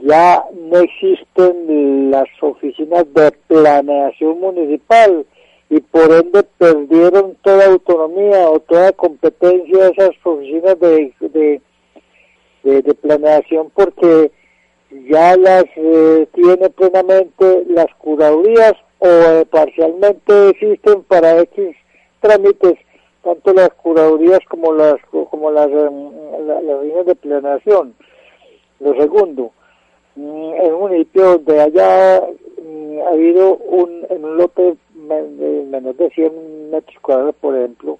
[0.02, 5.24] ya no existen las oficinas de planeación municipal
[5.70, 11.12] y por ende perdieron toda autonomía o toda competencia esas oficinas de,
[12.62, 14.31] de, planeación porque
[15.09, 21.76] ya las eh, tiene plenamente las curadurías o eh, parcialmente existen para X
[22.20, 22.74] trámites,
[23.22, 26.11] tanto las curadurías como las como las, em,
[26.46, 27.94] las líneas de planeación.
[28.81, 29.52] Lo segundo,
[30.18, 32.22] en un municipio de allá
[32.62, 37.98] mm, ha habido un, en un lote de menos de 100 metros cuadrados, por ejemplo,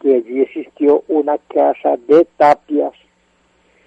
[0.00, 2.92] que allí existió una casa de tapias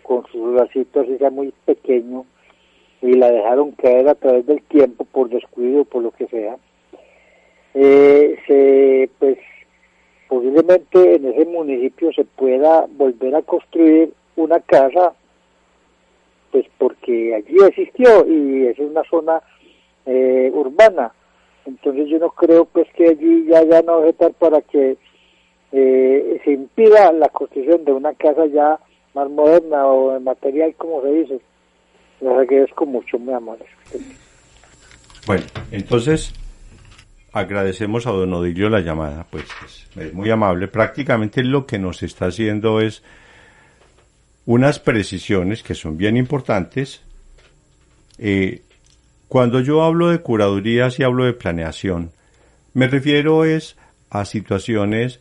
[0.03, 2.25] con sus bracitos sea muy pequeño
[3.01, 6.57] y la dejaron caer a través del tiempo por descuido por lo que sea.
[7.73, 9.37] Eh, se pues
[10.27, 15.13] posiblemente en ese municipio se pueda volver a construir una casa
[16.51, 19.41] pues porque allí existió y es una zona
[20.05, 21.11] eh, urbana
[21.65, 24.97] entonces yo no creo pues que allí ya ya no estar para que
[25.71, 28.79] eh, se impida la construcción de una casa ya
[29.13, 31.39] más moderna o en material, como se dice.
[32.21, 33.57] Les agradezco mucho, mi amor.
[35.25, 36.33] Bueno, entonces
[37.31, 39.45] agradecemos a don Odilio la llamada, pues
[39.97, 40.67] es, muy amable.
[40.67, 43.03] Prácticamente lo que nos está haciendo es
[44.45, 47.01] unas precisiones que son bien importantes.
[48.17, 48.61] Eh,
[49.27, 52.11] cuando yo hablo de curadurías y hablo de planeación,
[52.73, 53.75] me refiero es
[54.09, 55.19] a situaciones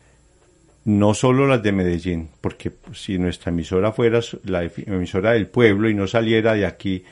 [0.85, 5.95] no solo las de Medellín, porque si nuestra emisora fuera la emisora del pueblo y
[5.95, 7.05] no saliera de aquí,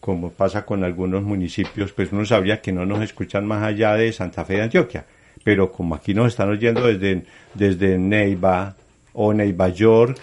[0.00, 4.12] como pasa con algunos municipios, pues uno sabría que no nos escuchan más allá de
[4.12, 5.06] Santa Fe de Antioquia.
[5.44, 8.74] Pero como aquí nos están oyendo desde, desde Neiva
[9.12, 10.18] o Neiva York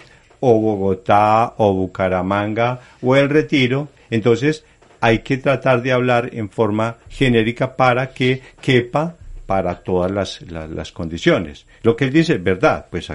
[0.46, 4.62] o Bogotá o Bucaramanga o El Retiro, entonces
[5.00, 10.92] hay que tratar de hablar en forma genérica para que quepa para todas las, las,
[10.92, 11.66] condiciones.
[11.82, 13.08] Lo que él dice es verdad, pues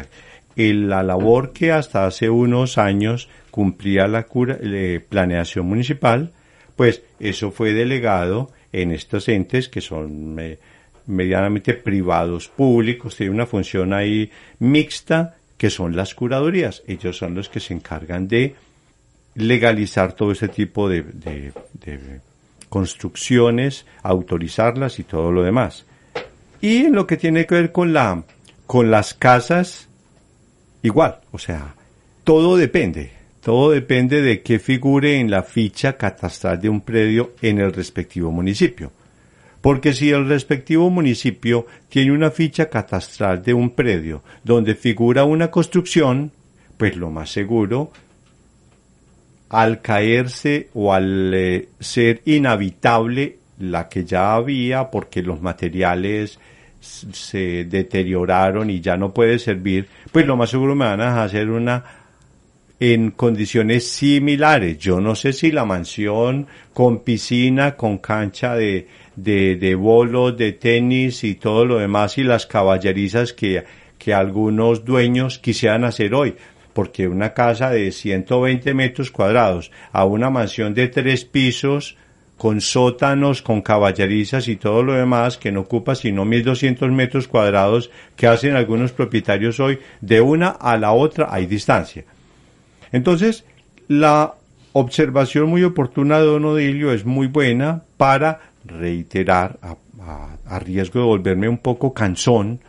[0.56, 4.58] la labor que hasta hace unos años cumplía la cura,
[5.08, 6.32] planeación municipal,
[6.76, 10.36] pues eso fue delegado en estos entes que son
[11.06, 16.82] medianamente privados públicos, tiene una función ahí mixta, que son las curadurías.
[16.88, 18.56] Ellos son los que se encargan de
[19.36, 21.52] legalizar todo ese tipo de,
[22.70, 25.86] construcciones, autorizarlas y todo lo demás.
[26.62, 28.24] Y en lo que tiene que ver con la
[28.68, 29.90] con las casas,
[30.82, 31.76] igual, o sea,
[32.24, 33.12] todo depende.
[33.42, 38.32] Todo depende de qué figure en la ficha catastral de un predio en el respectivo
[38.32, 38.92] municipio.
[39.62, 45.52] Porque si el respectivo municipio tiene una ficha catastral de un predio donde figura una
[45.52, 46.32] construcción,
[46.78, 47.92] pues lo más seguro,
[49.50, 56.40] al caerse o al eh, ser inhabitable la que ya había porque los materiales
[56.80, 61.50] se deterioraron y ya no puede servir, pues lo más seguro me van a hacer
[61.50, 61.84] una
[62.80, 64.78] en condiciones similares.
[64.80, 68.88] Yo no sé si la mansión con piscina, con cancha de,
[69.24, 73.64] de, de bolos, de tenis y todo lo demás y las caballerizas que,
[73.98, 76.36] que algunos dueños quisieran hacer hoy.
[76.74, 81.98] Porque una casa de 120 metros cuadrados a una mansión de tres pisos,
[82.38, 87.92] con sótanos, con caballerizas y todo lo demás, que no ocupa sino 1.200 metros cuadrados
[88.16, 92.06] que hacen algunos propietarios hoy, de una a la otra hay distancia.
[92.94, 93.44] Entonces,
[93.90, 94.36] la
[94.72, 101.50] observación muy oportuna de Don Odilio es muy buena para reiterar, a, riesgo de volverme
[101.50, 102.60] un poco cansón,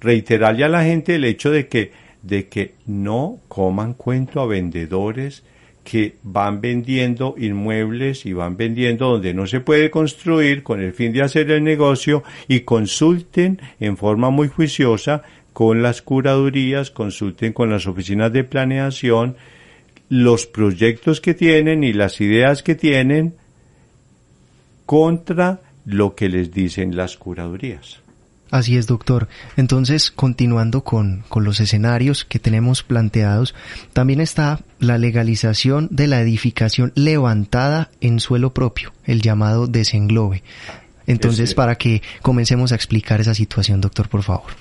[0.00, 5.44] reiterarle a la gente el hecho de que, de que no coman cuento a vendedores
[5.84, 11.12] que van vendiendo inmuebles y van vendiendo donde no se puede construir con el fin
[11.12, 17.70] de hacer el negocio y consulten en forma muy juiciosa con las curadurías, consulten con
[17.70, 19.36] las oficinas de planeación,
[20.08, 23.34] los proyectos que tienen y las ideas que tienen
[24.86, 28.00] contra lo que les dicen las curadurías.
[28.50, 29.28] Así es, doctor.
[29.56, 33.54] Entonces, continuando con, con, los escenarios que tenemos planteados,
[33.94, 40.42] también está la legalización de la edificación levantada en suelo propio, el llamado desenglobe.
[41.06, 44.52] Entonces, para que comencemos a explicar esa situación, doctor, por favor.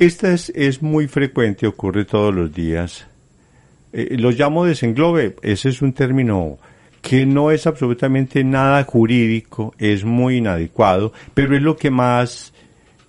[0.00, 3.06] Esta es, es muy frecuente, ocurre todos los días
[3.92, 6.58] eh, lo llamo desenglobe, ese es un término
[7.08, 12.52] que no es absolutamente nada jurídico, es muy inadecuado, pero es lo que más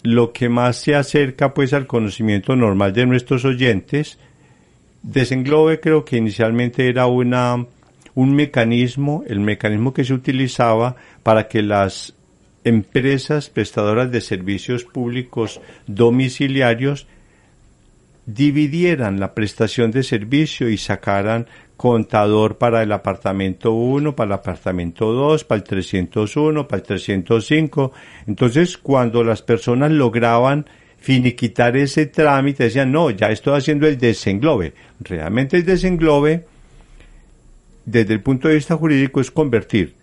[0.03, 4.17] lo que más se acerca pues al conocimiento normal de nuestros oyentes.
[5.03, 7.65] Desenglobe creo que inicialmente era una
[8.15, 12.15] un mecanismo, el mecanismo que se utilizaba para que las
[12.63, 17.05] empresas prestadoras de servicios públicos domiciliarios
[18.25, 21.47] dividieran la prestación de servicio y sacaran
[21.79, 27.93] contador para el apartamento 1, para el apartamento 2, para el 301, para el 305.
[28.27, 30.65] Entonces, cuando las personas lograban
[30.97, 34.73] finiquitar ese trámite, decían, no, ya estoy haciendo el desenglobe.
[34.99, 36.47] Realmente el desenglobe,
[37.85, 39.95] desde el punto de vista jurídico, es convertir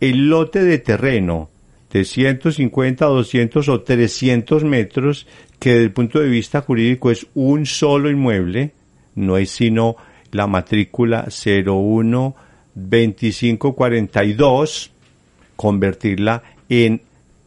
[0.00, 1.48] el lote de terreno
[1.90, 5.26] de 150, 200 o 300 metros,
[5.58, 8.74] que desde el punto de vista jurídico es un solo inmueble,
[9.14, 9.96] no es sino
[10.34, 12.36] la matrícula 01
[12.74, 14.92] 2542,
[15.56, 17.00] convertirla en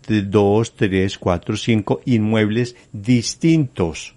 [0.07, 4.13] dos, tres, cuatro, cinco inmuebles distintos,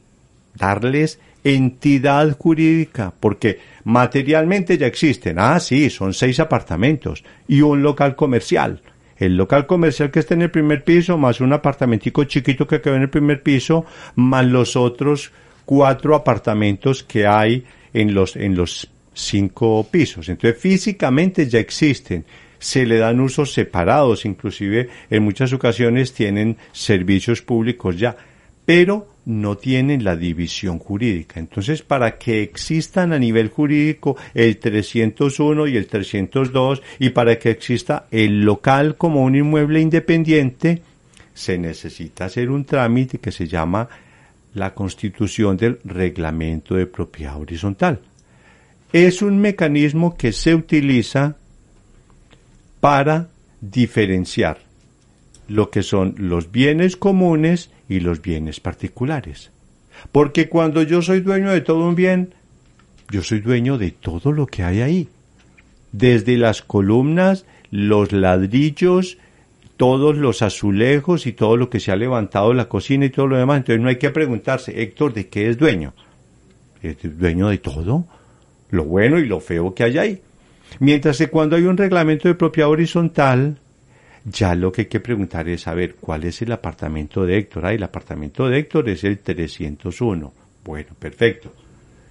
[0.54, 5.40] darles entidad jurídica, porque materialmente ya existen.
[5.40, 8.82] Ah, sí, son seis apartamentos y un local comercial
[9.16, 12.96] el local comercial que está en el primer piso, más un apartamentico chiquito que quedó
[12.96, 15.30] en el primer piso, más los otros
[15.66, 20.28] cuatro apartamentos que hay en los, en los cinco pisos.
[20.28, 22.24] Entonces, físicamente ya existen.
[22.58, 28.14] se le dan usos separados, inclusive en muchas ocasiones tienen servicios públicos ya,
[28.66, 31.40] pero no tienen la división jurídica.
[31.40, 37.50] Entonces, para que existan a nivel jurídico el 301 y el 302 y para que
[37.50, 40.82] exista el local como un inmueble independiente,
[41.32, 43.88] se necesita hacer un trámite que se llama
[44.54, 48.00] la constitución del reglamento de propiedad horizontal.
[48.92, 51.36] Es un mecanismo que se utiliza
[52.80, 53.28] para
[53.60, 54.58] diferenciar
[55.48, 59.50] lo que son los bienes comunes y los bienes particulares.
[60.12, 62.34] Porque cuando yo soy dueño de todo un bien,
[63.10, 65.08] yo soy dueño de todo lo que hay ahí.
[65.92, 69.18] Desde las columnas, los ladrillos,
[69.80, 73.38] todos los azulejos y todo lo que se ha levantado la cocina y todo lo
[73.38, 73.56] demás.
[73.56, 75.94] Entonces no hay que preguntarse, Héctor, ¿de qué es dueño?
[76.82, 78.04] ¿Es dueño de todo?
[78.68, 80.20] Lo bueno y lo feo que hay ahí.
[80.80, 83.56] Mientras que cuando hay un reglamento de propiedad horizontal,
[84.26, 87.64] ya lo que hay que preguntar es saber cuál es el apartamento de Héctor.
[87.64, 90.30] Ah, el apartamento de Héctor es el 301.
[90.62, 91.54] Bueno, perfecto.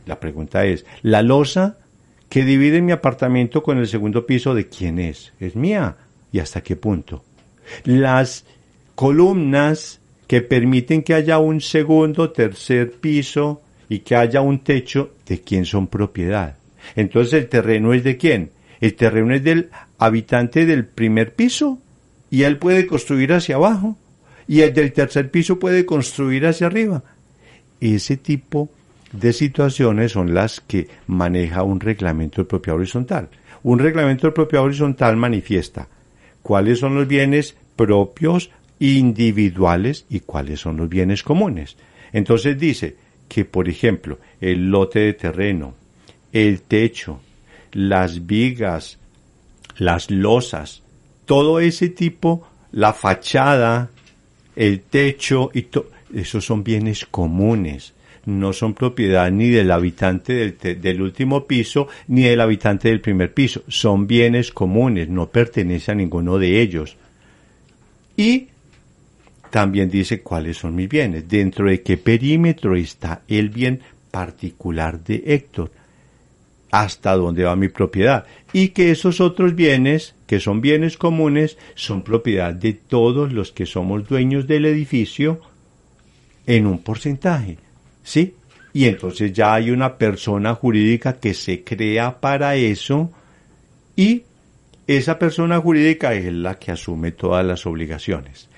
[0.07, 1.77] La pregunta es, ¿la losa
[2.29, 5.33] que divide mi apartamento con el segundo piso de quién es?
[5.39, 5.97] ¿Es mía?
[6.31, 7.25] ¿Y hasta qué punto?
[7.83, 8.45] Las
[8.95, 15.41] columnas que permiten que haya un segundo, tercer piso y que haya un techo, ¿de
[15.41, 16.55] quién son propiedad?
[16.95, 18.51] Entonces el terreno es de quién?
[18.79, 21.79] El terreno es del habitante del primer piso
[22.29, 23.97] y él puede construir hacia abajo
[24.47, 27.03] y el del tercer piso puede construir hacia arriba.
[27.81, 28.69] Ese tipo
[29.11, 33.29] de situaciones son las que maneja un reglamento de propiedad horizontal.
[33.63, 35.87] Un reglamento de propiedad horizontal manifiesta
[36.41, 41.77] cuáles son los bienes propios individuales y cuáles son los bienes comunes.
[42.11, 42.95] Entonces dice
[43.27, 45.75] que, por ejemplo, el lote de terreno,
[46.31, 47.19] el techo,
[47.71, 48.97] las vigas,
[49.77, 50.81] las losas,
[51.25, 53.89] todo ese tipo, la fachada,
[54.55, 57.93] el techo y todo, esos son bienes comunes.
[58.25, 63.33] No son propiedad ni del habitante del, del, último piso ni del habitante del primer
[63.33, 63.63] piso.
[63.67, 66.97] Son bienes comunes, no pertenece a ninguno de ellos.
[68.17, 68.47] Y
[69.49, 75.23] también dice cuáles son mis bienes, dentro de qué perímetro está el bien particular de
[75.25, 75.71] Héctor
[76.71, 82.03] hasta dónde va mi propiedad y que esos otros bienes, que son bienes comunes, son
[82.03, 85.41] propiedad de todos los que somos dueños del edificio
[86.45, 87.57] en un porcentaje,
[88.09, 88.33] ¿sí?
[88.73, 93.11] Y entonces ya hay una persona jurídica que se crea para eso
[93.95, 94.23] y
[94.87, 98.49] esa persona jurídica es la que asume todas las obligaciones.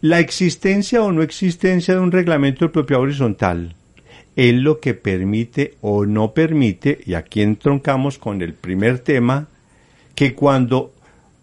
[0.00, 3.74] La existencia o no existencia de un reglamento de propiedad horizontal
[4.36, 9.48] es lo que permite o no permite, y aquí entroncamos con el primer tema,
[10.14, 10.94] que cuando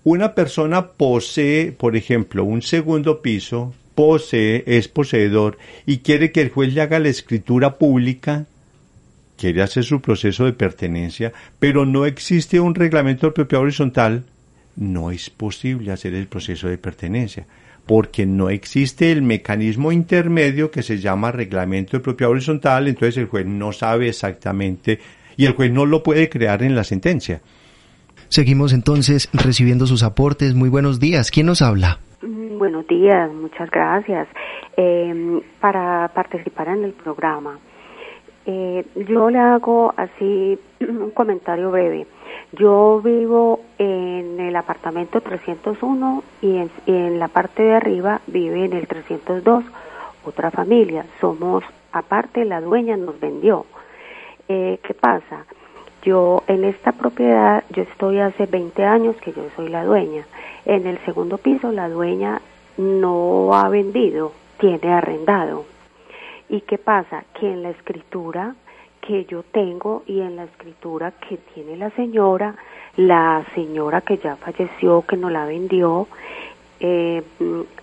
[0.06, 6.50] una persona posee, por ejemplo, un segundo piso, posee, es poseedor y quiere que el
[6.50, 8.46] juez le haga la escritura pública,
[9.38, 14.26] quiere hacer su proceso de pertenencia, pero no existe un reglamento de propiedad horizontal,
[14.76, 17.48] no es posible hacer el proceso de pertenencia
[17.86, 23.28] porque no existe el mecanismo intermedio que se llama reglamento de propiedad horizontal, entonces el
[23.28, 25.00] juez no sabe exactamente
[25.38, 27.41] y el juez no lo puede crear en la sentencia.
[28.30, 30.56] Seguimos entonces recibiendo sus aportes.
[30.56, 31.32] Muy buenos días.
[31.32, 32.00] ¿Quién nos habla?
[32.22, 34.28] Mm, buenos días, muchas gracias
[34.78, 37.60] eh, para participar en el programa.
[38.46, 42.08] Eh, yo le hago así un comentario breve.
[42.52, 48.88] Yo vivo en el apartamento 301 y en, la parte de arriba vive en el
[48.88, 49.64] 302
[50.26, 51.06] otra familia.
[51.20, 53.66] Somos, aparte, la dueña nos vendió.
[54.48, 55.46] Eh, ¿Qué pasa?
[56.06, 60.24] Yo en esta propiedad, yo estoy hace 20 años que yo soy la dueña.
[60.64, 62.43] En el segundo piso la dueña
[62.78, 65.66] no ha vendido, tiene arrendado.
[66.47, 67.26] ¿Y qué pasa?
[67.39, 68.53] Que en la escritura
[69.01, 72.53] que yo tengo y en la escritura que tiene la señora,
[72.97, 76.08] la señora que ya falleció, que no la vendió,
[76.82, 77.24] eh,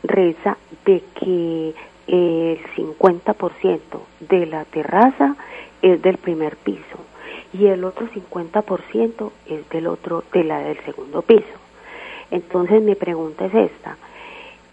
[0.05, 1.75] reza de que
[2.07, 3.81] el 50%
[4.21, 5.35] de la terraza
[5.81, 7.12] es del primer piso
[7.53, 11.59] y el otro 50% es del otro de la del segundo piso.
[12.31, 13.97] Entonces mi pregunta es esta.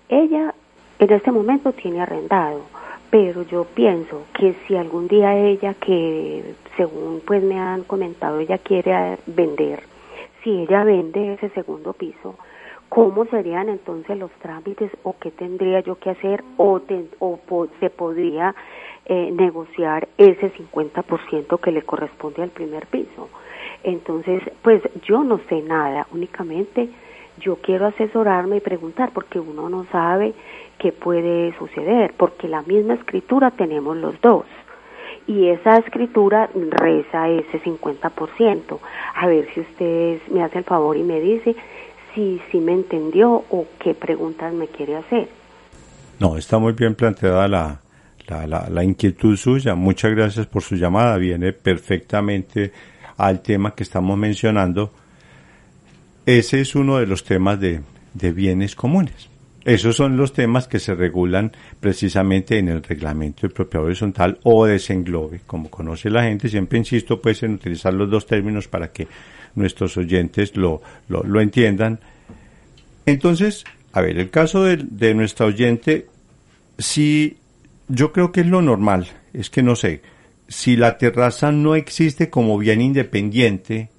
[0.07, 0.53] Ella
[0.99, 2.61] en este momento tiene arrendado
[3.09, 8.57] pero yo pienso que si algún día ella que según pues me han comentado ella
[8.57, 9.83] quiere vender
[10.43, 12.35] si ella vende ese segundo piso
[12.87, 16.81] cómo serían entonces los trámites o qué tendría yo que hacer o,
[17.19, 18.55] o se podría
[19.09, 23.29] eh, negociar ese 50% que le corresponde al primer piso
[23.83, 26.89] entonces pues yo no sé nada únicamente
[27.39, 30.33] yo quiero asesorarme y preguntar porque uno no sabe
[30.77, 34.45] qué puede suceder, porque la misma escritura tenemos los dos.
[35.27, 38.79] Y esa escritura reza ese 50%.
[39.15, 41.55] A ver si ustedes me hacen el favor y me dice
[42.15, 45.29] si, si me entendió o qué preguntas me quiere hacer.
[46.19, 47.79] No, está muy bien planteada la,
[48.29, 49.75] la, la, inquietud suya.
[49.75, 51.17] Muchas gracias por su llamada.
[51.17, 52.71] Viene perfectamente
[53.17, 54.93] al tema que estamos mencionando.
[56.25, 57.81] Ese es uno de los temas de,
[58.13, 59.29] de bienes comunes.
[59.65, 64.65] Esos son los temas que se regulan precisamente en el reglamento de propiedad horizontal o
[64.65, 65.41] desenglobe.
[65.45, 69.07] Como conoce la gente, siempre insisto pues en utilizar los dos términos para que
[69.55, 71.99] nuestros oyentes lo, lo, lo entiendan.
[73.05, 76.07] Entonces, a ver, el caso de, de nuestra oyente,
[76.77, 77.38] si
[77.89, 80.01] yo creo que es lo normal, es que no sé,
[80.47, 83.89] si la terraza no existe como bien independiente,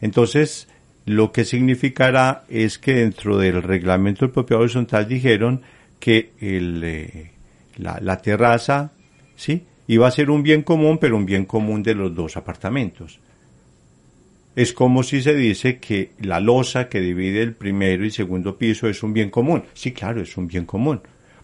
[0.00, 0.68] entonces
[1.06, 5.62] lo que significará es que dentro del reglamento del propiedad horizontal dijeron
[5.98, 7.30] que el, eh,
[7.76, 8.92] la, la, terraza,
[9.36, 9.64] ¿sí?
[9.86, 13.18] Iba a ser un bien común, pero un bien común de los dos apartamentos.
[14.54, 18.88] Es como si se dice que la losa que divide el primero y segundo piso
[18.88, 19.64] es un bien común.
[19.74, 21.00] Sí, claro, es un bien común,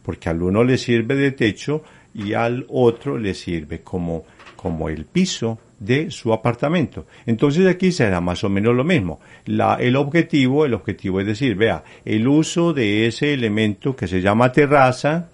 [0.07, 1.83] porque al uno le sirve de techo
[2.15, 7.07] y al otro le sirve como, como el piso de su apartamento.
[7.27, 9.19] Entonces aquí será más o menos lo mismo.
[9.47, 14.21] La, el objetivo, el objetivo es decir, vea, el uso de ese elemento que se
[14.21, 15.29] llama terraza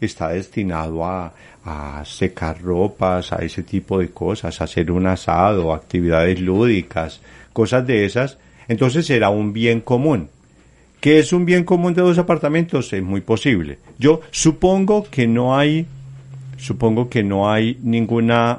[0.00, 1.32] está destinado a,
[1.64, 7.20] a secar ropas, a ese tipo de cosas, a hacer un asado, actividades lúdicas,
[7.52, 8.38] cosas de esas.
[8.68, 10.28] Entonces será un bien común.
[11.06, 12.92] ¿Qué es un bien común de dos apartamentos?
[12.92, 13.78] Es muy posible.
[13.96, 15.86] Yo supongo que no hay,
[16.56, 18.58] supongo que no hay ninguna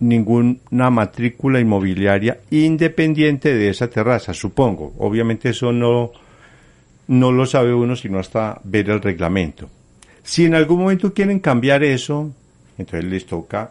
[0.00, 4.94] ninguna matrícula inmobiliaria independiente de esa terraza, supongo.
[4.98, 6.10] Obviamente eso no,
[7.06, 9.70] no lo sabe uno sino hasta ver el reglamento.
[10.24, 12.32] Si en algún momento quieren cambiar eso,
[12.78, 13.70] entonces les toca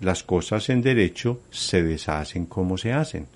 [0.00, 3.26] las cosas en derecho se deshacen como se hacen.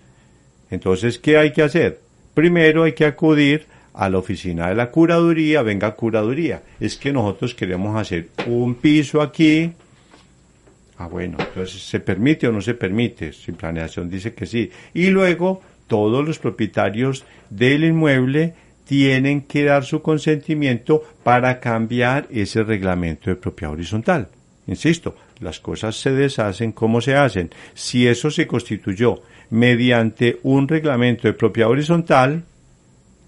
[0.70, 2.07] Entonces, ¿qué hay que hacer?
[2.39, 6.62] Primero hay que acudir a la oficina de la curaduría, venga curaduría.
[6.78, 9.72] Es que nosotros queremos hacer un piso aquí,
[10.99, 13.32] Ah, bueno, entonces se permite o no se permite.
[13.32, 14.70] Si planeación dice que sí.
[14.95, 18.55] Y luego todos los propietarios del inmueble
[18.86, 24.28] tienen que dar su consentimiento para cambiar ese reglamento de propiedad horizontal.
[24.68, 27.51] Insisto, las cosas se deshacen como se hacen.
[27.74, 32.44] Si eso se constituyó mediante un reglamento de propiedad horizontal,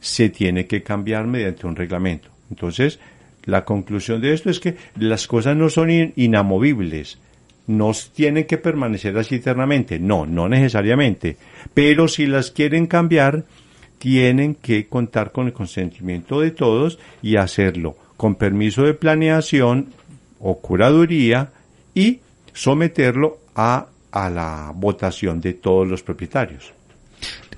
[0.00, 2.28] se tiene que cambiar mediante un reglamento.
[2.50, 2.98] Entonces,
[3.44, 7.18] la conclusión de esto es que las cosas no son inamovibles
[7.70, 9.98] no tienen que permanecer así eternamente.
[9.98, 11.36] No, no necesariamente.
[11.72, 13.44] Pero si las quieren cambiar,
[13.98, 19.88] tienen que contar con el consentimiento de todos y hacerlo con permiso de planeación
[20.40, 21.52] o curaduría
[21.94, 22.20] y
[22.52, 26.72] someterlo a, a la votación de todos los propietarios.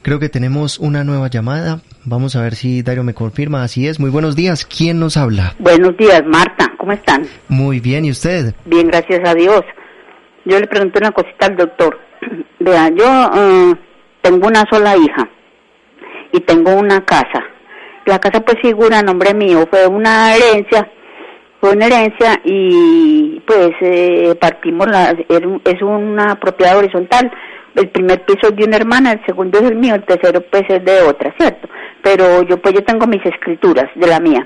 [0.03, 1.81] Creo que tenemos una nueva llamada.
[2.05, 3.63] Vamos a ver si Dario me confirma.
[3.63, 4.01] Así es.
[4.01, 4.67] Muy buenos días.
[4.67, 5.55] ¿Quién nos habla?
[5.61, 6.73] Buenos días, Marta.
[6.77, 7.25] ¿Cómo están?
[7.49, 8.05] Muy bien.
[8.05, 8.55] ¿Y usted?
[8.65, 9.63] Bien, gracias a Dios.
[10.45, 12.01] Yo le pregunté una cosita al doctor.
[12.59, 13.77] Vea, yo uh,
[14.23, 15.29] tengo una sola hija
[16.33, 17.45] y tengo una casa.
[18.07, 20.91] La casa pues figura a nombre mío, fue una herencia,
[21.63, 27.31] fue una herencia y pues eh, partimos, la, es una propiedad horizontal.
[27.77, 30.65] El primer piso es de una hermana, el segundo es el mío, el tercero pues
[30.69, 31.69] es de otra, ¿cierto?
[32.03, 34.45] Pero yo pues yo tengo mis escrituras de la mía.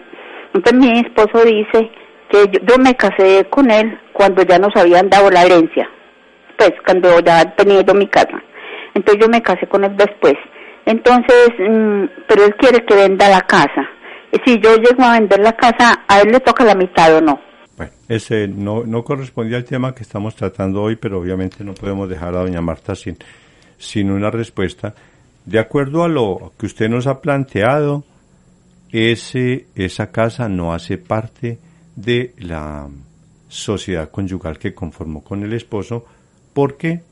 [0.52, 1.90] Entonces mi esposo dice
[2.28, 5.88] que yo, me casé con él cuando ya nos habían dado la herencia,
[6.58, 8.42] pues cuando ya tenía yo mi casa.
[8.92, 10.34] Entonces yo me casé con él después.
[10.84, 13.88] Entonces, mm, pero él quiere que venda la casa.
[14.44, 17.40] Si yo llego a vender la casa, ¿a él le toca la mitad o no?
[17.76, 22.08] Bueno, ese no, no correspondía al tema que estamos tratando hoy, pero obviamente no podemos
[22.08, 23.16] dejar a doña Marta sin,
[23.78, 24.94] sin una respuesta.
[25.44, 28.04] De acuerdo a lo que usted nos ha planteado,
[28.92, 31.58] ese, esa casa no hace parte
[31.94, 32.88] de la
[33.48, 36.04] sociedad conyugal que conformó con el esposo
[36.52, 37.02] porque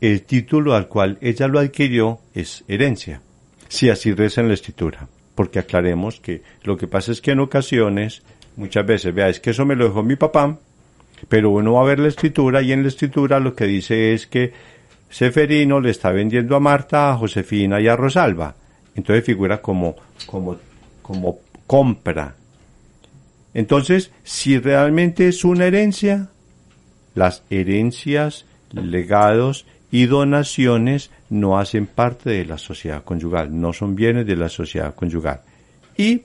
[0.00, 3.20] el título al cual ella lo adquirió es herencia,
[3.68, 5.08] si así reza en la escritura.
[5.38, 8.22] Porque aclaremos que lo que pasa es que en ocasiones,
[8.56, 10.58] muchas veces, vea, es que eso me lo dejó mi papá,
[11.28, 14.26] pero uno va a ver la escritura y en la escritura lo que dice es
[14.26, 14.52] que
[15.08, 18.56] Seferino le está vendiendo a Marta, a Josefina y a Rosalba.
[18.96, 19.94] Entonces figura como,
[20.26, 20.56] como,
[21.02, 22.34] como compra
[23.54, 26.28] entonces, si realmente es una herencia,
[27.14, 34.26] las herencias, legados y donaciones no hacen parte de la sociedad conyugal, no son bienes
[34.26, 35.40] de la sociedad conyugal.
[35.96, 36.22] Y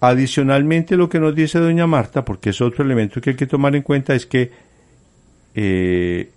[0.00, 3.74] adicionalmente lo que nos dice doña Marta, porque es otro elemento que hay que tomar
[3.74, 4.50] en cuenta, es que
[5.54, 6.30] eh,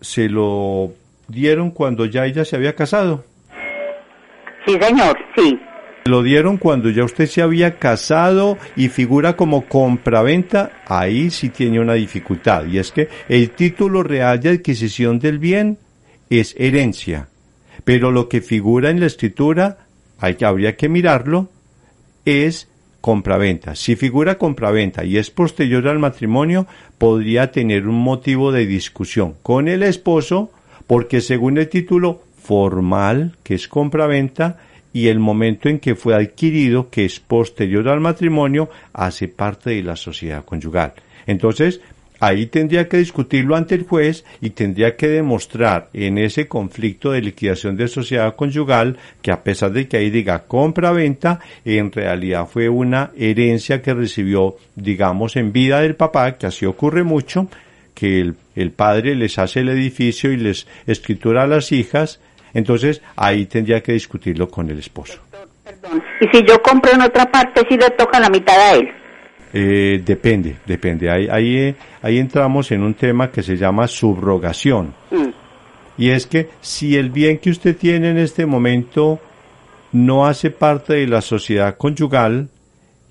[0.00, 0.92] se lo
[1.28, 3.24] dieron cuando ya ella se había casado.
[4.66, 5.58] Sí, señor, sí.
[6.06, 11.80] Lo dieron cuando ya usted se había casado y figura como compraventa, ahí sí tiene
[11.80, 12.66] una dificultad.
[12.66, 15.78] Y es que el título real de adquisición del bien
[16.30, 17.28] es herencia.
[17.84, 19.78] Pero lo que figura en la escritura,
[20.20, 21.48] hay, habría que mirarlo,
[22.24, 22.68] es
[23.00, 23.74] compraventa.
[23.74, 26.66] Si figura compraventa y es posterior al matrimonio,
[26.98, 30.50] podría tener un motivo de discusión con el esposo,
[30.86, 34.58] porque según el título formal, que es compraventa,
[34.96, 39.82] y el momento en que fue adquirido, que es posterior al matrimonio, hace parte de
[39.82, 40.94] la sociedad conyugal.
[41.26, 41.82] Entonces,
[42.18, 47.20] ahí tendría que discutirlo ante el juez y tendría que demostrar en ese conflicto de
[47.20, 52.70] liquidación de sociedad conyugal que a pesar de que ahí diga compra-venta, en realidad fue
[52.70, 57.50] una herencia que recibió, digamos, en vida del papá, que así ocurre mucho,
[57.92, 62.18] que el, el padre les hace el edificio y les escritura a las hijas,
[62.56, 65.18] entonces ahí tendría que discutirlo con el esposo.
[65.62, 66.02] Perdón.
[66.20, 68.88] Y si yo compro en otra parte, si le toca la mitad a él.
[69.52, 71.10] Eh, depende, depende.
[71.10, 74.94] Ahí, ahí, eh, ahí entramos en un tema que se llama subrogación.
[75.10, 75.28] Mm.
[75.98, 79.20] Y es que si el bien que usted tiene en este momento
[79.92, 82.48] no hace parte de la sociedad conyugal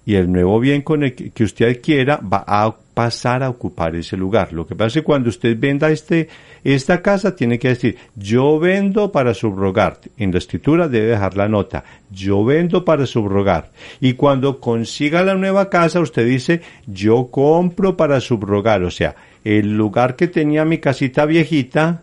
[0.07, 3.95] y el nuevo bien con el que que usted adquiera va a pasar a ocupar
[3.95, 4.53] ese lugar.
[4.53, 6.29] Lo que pasa es que cuando usted venda este,
[6.63, 9.99] esta casa tiene que decir, yo vendo para subrogar.
[10.17, 13.71] En la escritura debe dejar la nota, yo vendo para subrogar.
[13.99, 18.81] Y cuando consiga la nueva casa, usted dice, yo compro para subrogar.
[18.83, 22.01] O sea, el lugar que tenía mi casita viejita,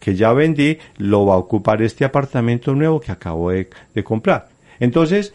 [0.00, 4.48] que ya vendí, lo va a ocupar este apartamento nuevo que acabo de, de comprar.
[4.80, 5.34] Entonces,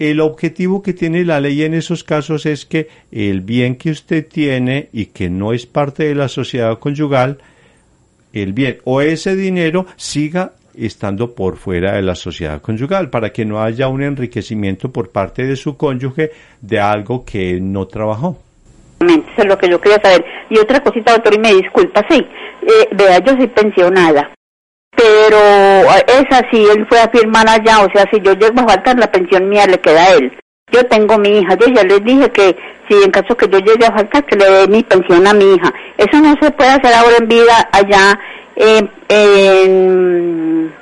[0.00, 4.26] el objetivo que tiene la ley en esos casos es que el bien que usted
[4.26, 7.38] tiene y que no es parte de la sociedad conyugal,
[8.32, 13.44] el bien o ese dinero siga estando por fuera de la sociedad conyugal para que
[13.44, 16.30] no haya un enriquecimiento por parte de su cónyuge
[16.62, 18.38] de algo que no trabajó.
[19.00, 20.24] Eso es lo que yo quería saber.
[20.48, 22.26] Y otra cosita, doctor, y me disculpa, sí.
[22.62, 24.30] Eh, vea, yo soy pensionada.
[24.96, 28.68] Pero eh, es así, él fue a firmar allá, o sea, si yo llego a
[28.68, 30.32] faltar, la pensión mía le queda a él.
[30.72, 32.56] Yo tengo mi hija, yo ya les dije que
[32.88, 35.54] si en caso que yo llegue a faltar, que le dé mi pensión a mi
[35.54, 35.72] hija.
[35.96, 38.18] Eso no se puede hacer ahora en vida allá
[38.56, 40.72] eh, en,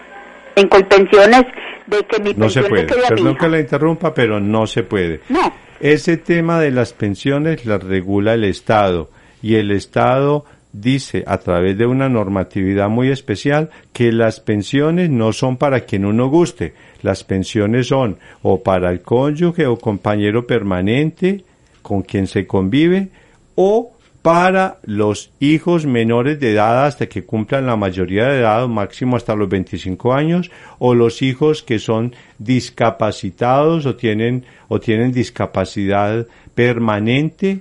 [0.56, 1.44] en Colpensiones,
[1.86, 2.84] de que mi No se puede.
[2.84, 5.20] Perdón que la interrumpa, pero no se puede.
[5.28, 5.52] No.
[5.80, 9.10] Ese tema de las pensiones las regula el Estado
[9.42, 10.44] y el Estado
[10.80, 16.04] dice a través de una normatividad muy especial que las pensiones no son para quien
[16.04, 21.44] uno guste, las pensiones son o para el cónyuge o compañero permanente
[21.82, 23.08] con quien se convive
[23.54, 29.16] o para los hijos menores de edad hasta que cumplan la mayoría de edad, máximo
[29.16, 36.26] hasta los 25 años, o los hijos que son discapacitados o tienen, o tienen discapacidad
[36.54, 37.60] permanente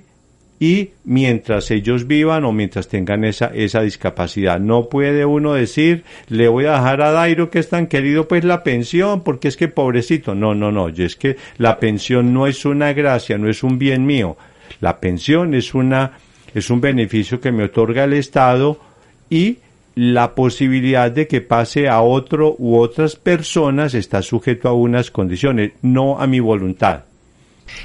[0.60, 4.58] y mientras ellos vivan o mientras tengan esa, esa discapacidad.
[4.58, 8.44] No puede uno decir, le voy a dejar a Dairo que es tan querido pues
[8.44, 10.34] la pensión porque es que pobrecito.
[10.34, 13.78] No, no, no, y es que la pensión no es una gracia, no es un
[13.78, 14.36] bien mío.
[14.80, 16.12] La pensión es una,
[16.54, 18.80] es un beneficio que me otorga el Estado
[19.30, 19.58] y
[19.94, 25.72] la posibilidad de que pase a otro u otras personas está sujeto a unas condiciones,
[25.82, 27.07] no a mi voluntad.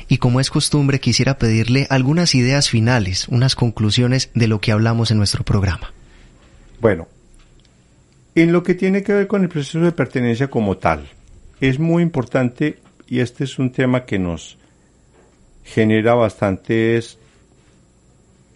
[0.08, 5.12] Y como es costumbre, quisiera pedirle algunas ideas finales, unas conclusiones de lo que hablamos
[5.12, 5.94] en nuestro programa.
[6.80, 7.08] Bueno,
[8.36, 11.08] en lo que tiene que ver con el proceso de pertenencia como tal,
[11.62, 14.58] es muy importante y este es un tema que nos
[15.64, 17.18] genera bastantes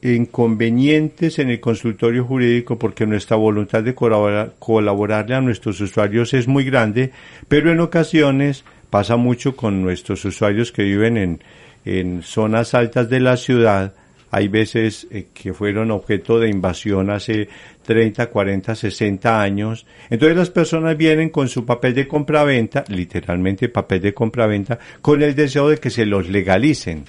[0.01, 6.47] inconvenientes en el consultorio jurídico porque nuestra voluntad de colaborar, colaborarle a nuestros usuarios es
[6.47, 7.11] muy grande,
[7.47, 11.39] pero en ocasiones pasa mucho con nuestros usuarios que viven en,
[11.85, 13.93] en zonas altas de la ciudad.
[14.29, 17.47] Hay veces eh, que fueron objeto de invasión hace
[17.85, 19.85] 30, 40, 60 años.
[20.09, 25.33] Entonces las personas vienen con su papel de compraventa, literalmente papel de compraventa, con el
[25.35, 27.05] deseo de que se los legalicen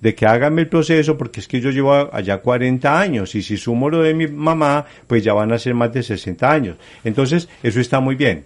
[0.00, 3.56] de que háganme el proceso porque es que yo llevo allá 40 años y si
[3.56, 6.76] sumo lo de mi mamá, pues ya van a ser más de 60 años.
[7.04, 8.44] Entonces, eso está muy bien.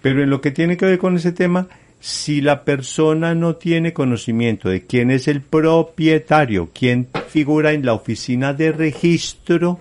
[0.00, 1.66] Pero en lo que tiene que ver con ese tema,
[2.02, 7.94] si la persona no tiene conocimiento de quién es el propietario, quién figura en la
[7.94, 9.78] oficina de registro,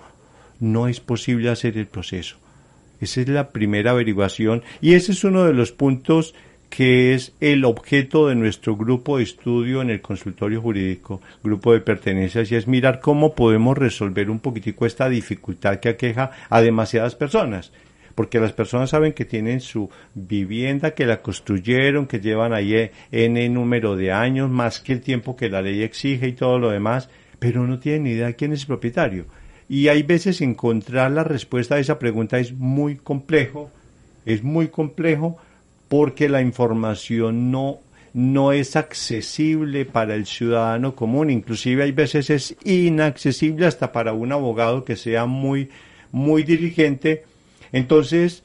[0.60, 2.38] no es posible hacer el proceso.
[3.00, 6.36] Esa es la primera averiguación y ese es uno de los puntos
[6.70, 11.82] que es el objeto de nuestro grupo de estudio en el consultorio jurídico, grupo de
[11.82, 17.16] pertenencias, y es mirar cómo podemos resolver un poquitico esta dificultad que aqueja a demasiadas
[17.16, 17.72] personas.
[18.16, 23.50] Porque las personas saben que tienen su vivienda, que la construyeron, que llevan ahí N
[23.50, 27.10] número de años, más que el tiempo que la ley exige y todo lo demás,
[27.40, 29.26] pero no tienen ni idea de quién es el propietario.
[29.68, 33.72] Y hay veces encontrar la respuesta a esa pregunta es muy complejo,
[34.26, 35.38] es muy complejo
[35.88, 37.80] porque la información no,
[38.14, 44.32] no es accesible para el ciudadano común, inclusive hay veces es inaccesible hasta para un
[44.32, 45.70] abogado que sea muy,
[46.12, 47.24] muy dirigente.
[47.72, 48.44] Entonces,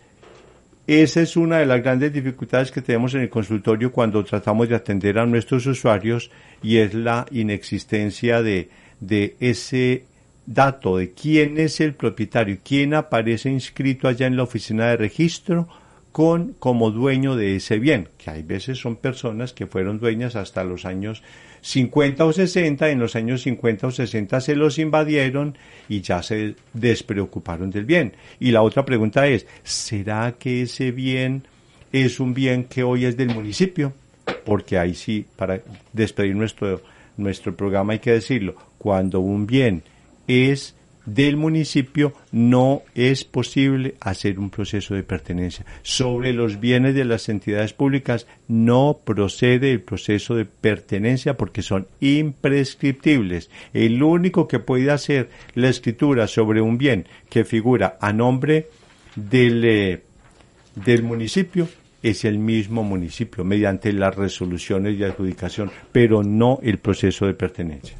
[0.87, 4.77] esa es una de las grandes dificultades que tenemos en el consultorio cuando tratamos de
[4.77, 6.31] atender a nuestros usuarios
[6.63, 8.71] y es la inexistencia de,
[9.01, 10.05] de ese
[10.47, 15.69] dato de quién es el propietario, quién aparece inscrito allá en la oficina de registro,
[16.13, 20.65] con como dueño de ese bien, que hay veces son personas que fueron dueñas hasta
[20.65, 21.23] los años
[21.67, 25.59] 50 o 60, en los años 50 o 60 se los invadieron
[25.89, 28.13] y ya se despreocuparon del bien.
[28.39, 31.43] Y la otra pregunta es, ¿será que ese bien
[31.91, 33.93] es un bien que hoy es del municipio?
[34.45, 35.61] Porque ahí sí, para
[35.93, 36.83] despedir nuestro,
[37.17, 39.83] nuestro programa hay que decirlo, cuando un bien
[40.29, 40.76] es
[41.07, 45.65] del municipio no es posible hacer un proceso de pertenencia.
[45.83, 51.87] Sobre los bienes de las entidades públicas no procede el proceso de pertenencia porque son
[52.01, 53.51] imprescriptibles.
[53.73, 58.69] El único que puede hacer la escritura sobre un bien que figura a nombre
[59.15, 60.03] del, eh,
[60.75, 61.69] del municipio
[62.03, 67.97] es el mismo municipio mediante las resoluciones de adjudicación, pero no el proceso de pertenencia.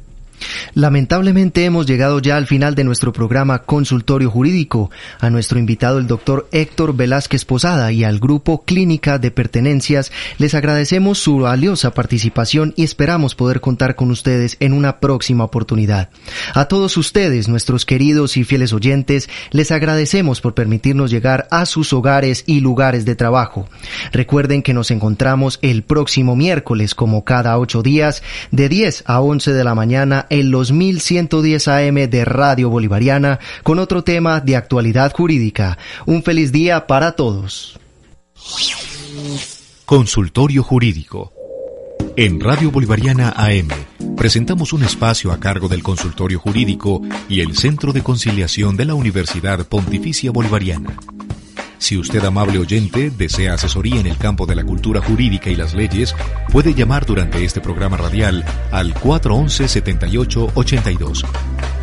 [0.73, 4.91] Lamentablemente hemos llegado ya al final de nuestro programa Consultorio Jurídico.
[5.19, 10.53] A nuestro invitado el doctor Héctor Velázquez Posada y al grupo Clínica de Pertenencias les
[10.53, 16.09] agradecemos su valiosa participación y esperamos poder contar con ustedes en una próxima oportunidad.
[16.53, 21.93] A todos ustedes, nuestros queridos y fieles oyentes, les agradecemos por permitirnos llegar a sus
[21.93, 23.67] hogares y lugares de trabajo.
[24.11, 29.53] Recuerden que nos encontramos el próximo miércoles como cada ocho días de 10 a 11
[29.53, 35.13] de la mañana en los 1110 AM de Radio Bolivariana con otro tema de actualidad
[35.13, 35.77] jurídica.
[36.07, 37.79] Un feliz día para todos.
[39.85, 41.31] Consultorio Jurídico.
[42.15, 43.67] En Radio Bolivariana AM
[44.15, 48.95] presentamos un espacio a cargo del Consultorio Jurídico y el Centro de Conciliación de la
[48.95, 50.97] Universidad Pontificia Bolivariana.
[51.77, 55.73] Si usted, amable oyente, desea asesoría en el campo de la cultura jurídica y las
[55.73, 56.15] leyes,
[56.51, 61.25] puede llamar durante este programa radial al 411-7882.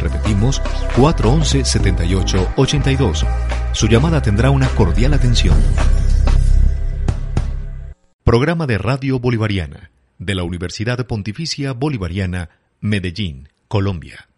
[0.00, 0.62] Repetimos,
[0.96, 3.26] 411-7882.
[3.72, 5.56] Su llamada tendrá una cordial atención.
[8.24, 14.28] Programa de Radio Bolivariana de la Universidad Pontificia Bolivariana, Medellín, Colombia.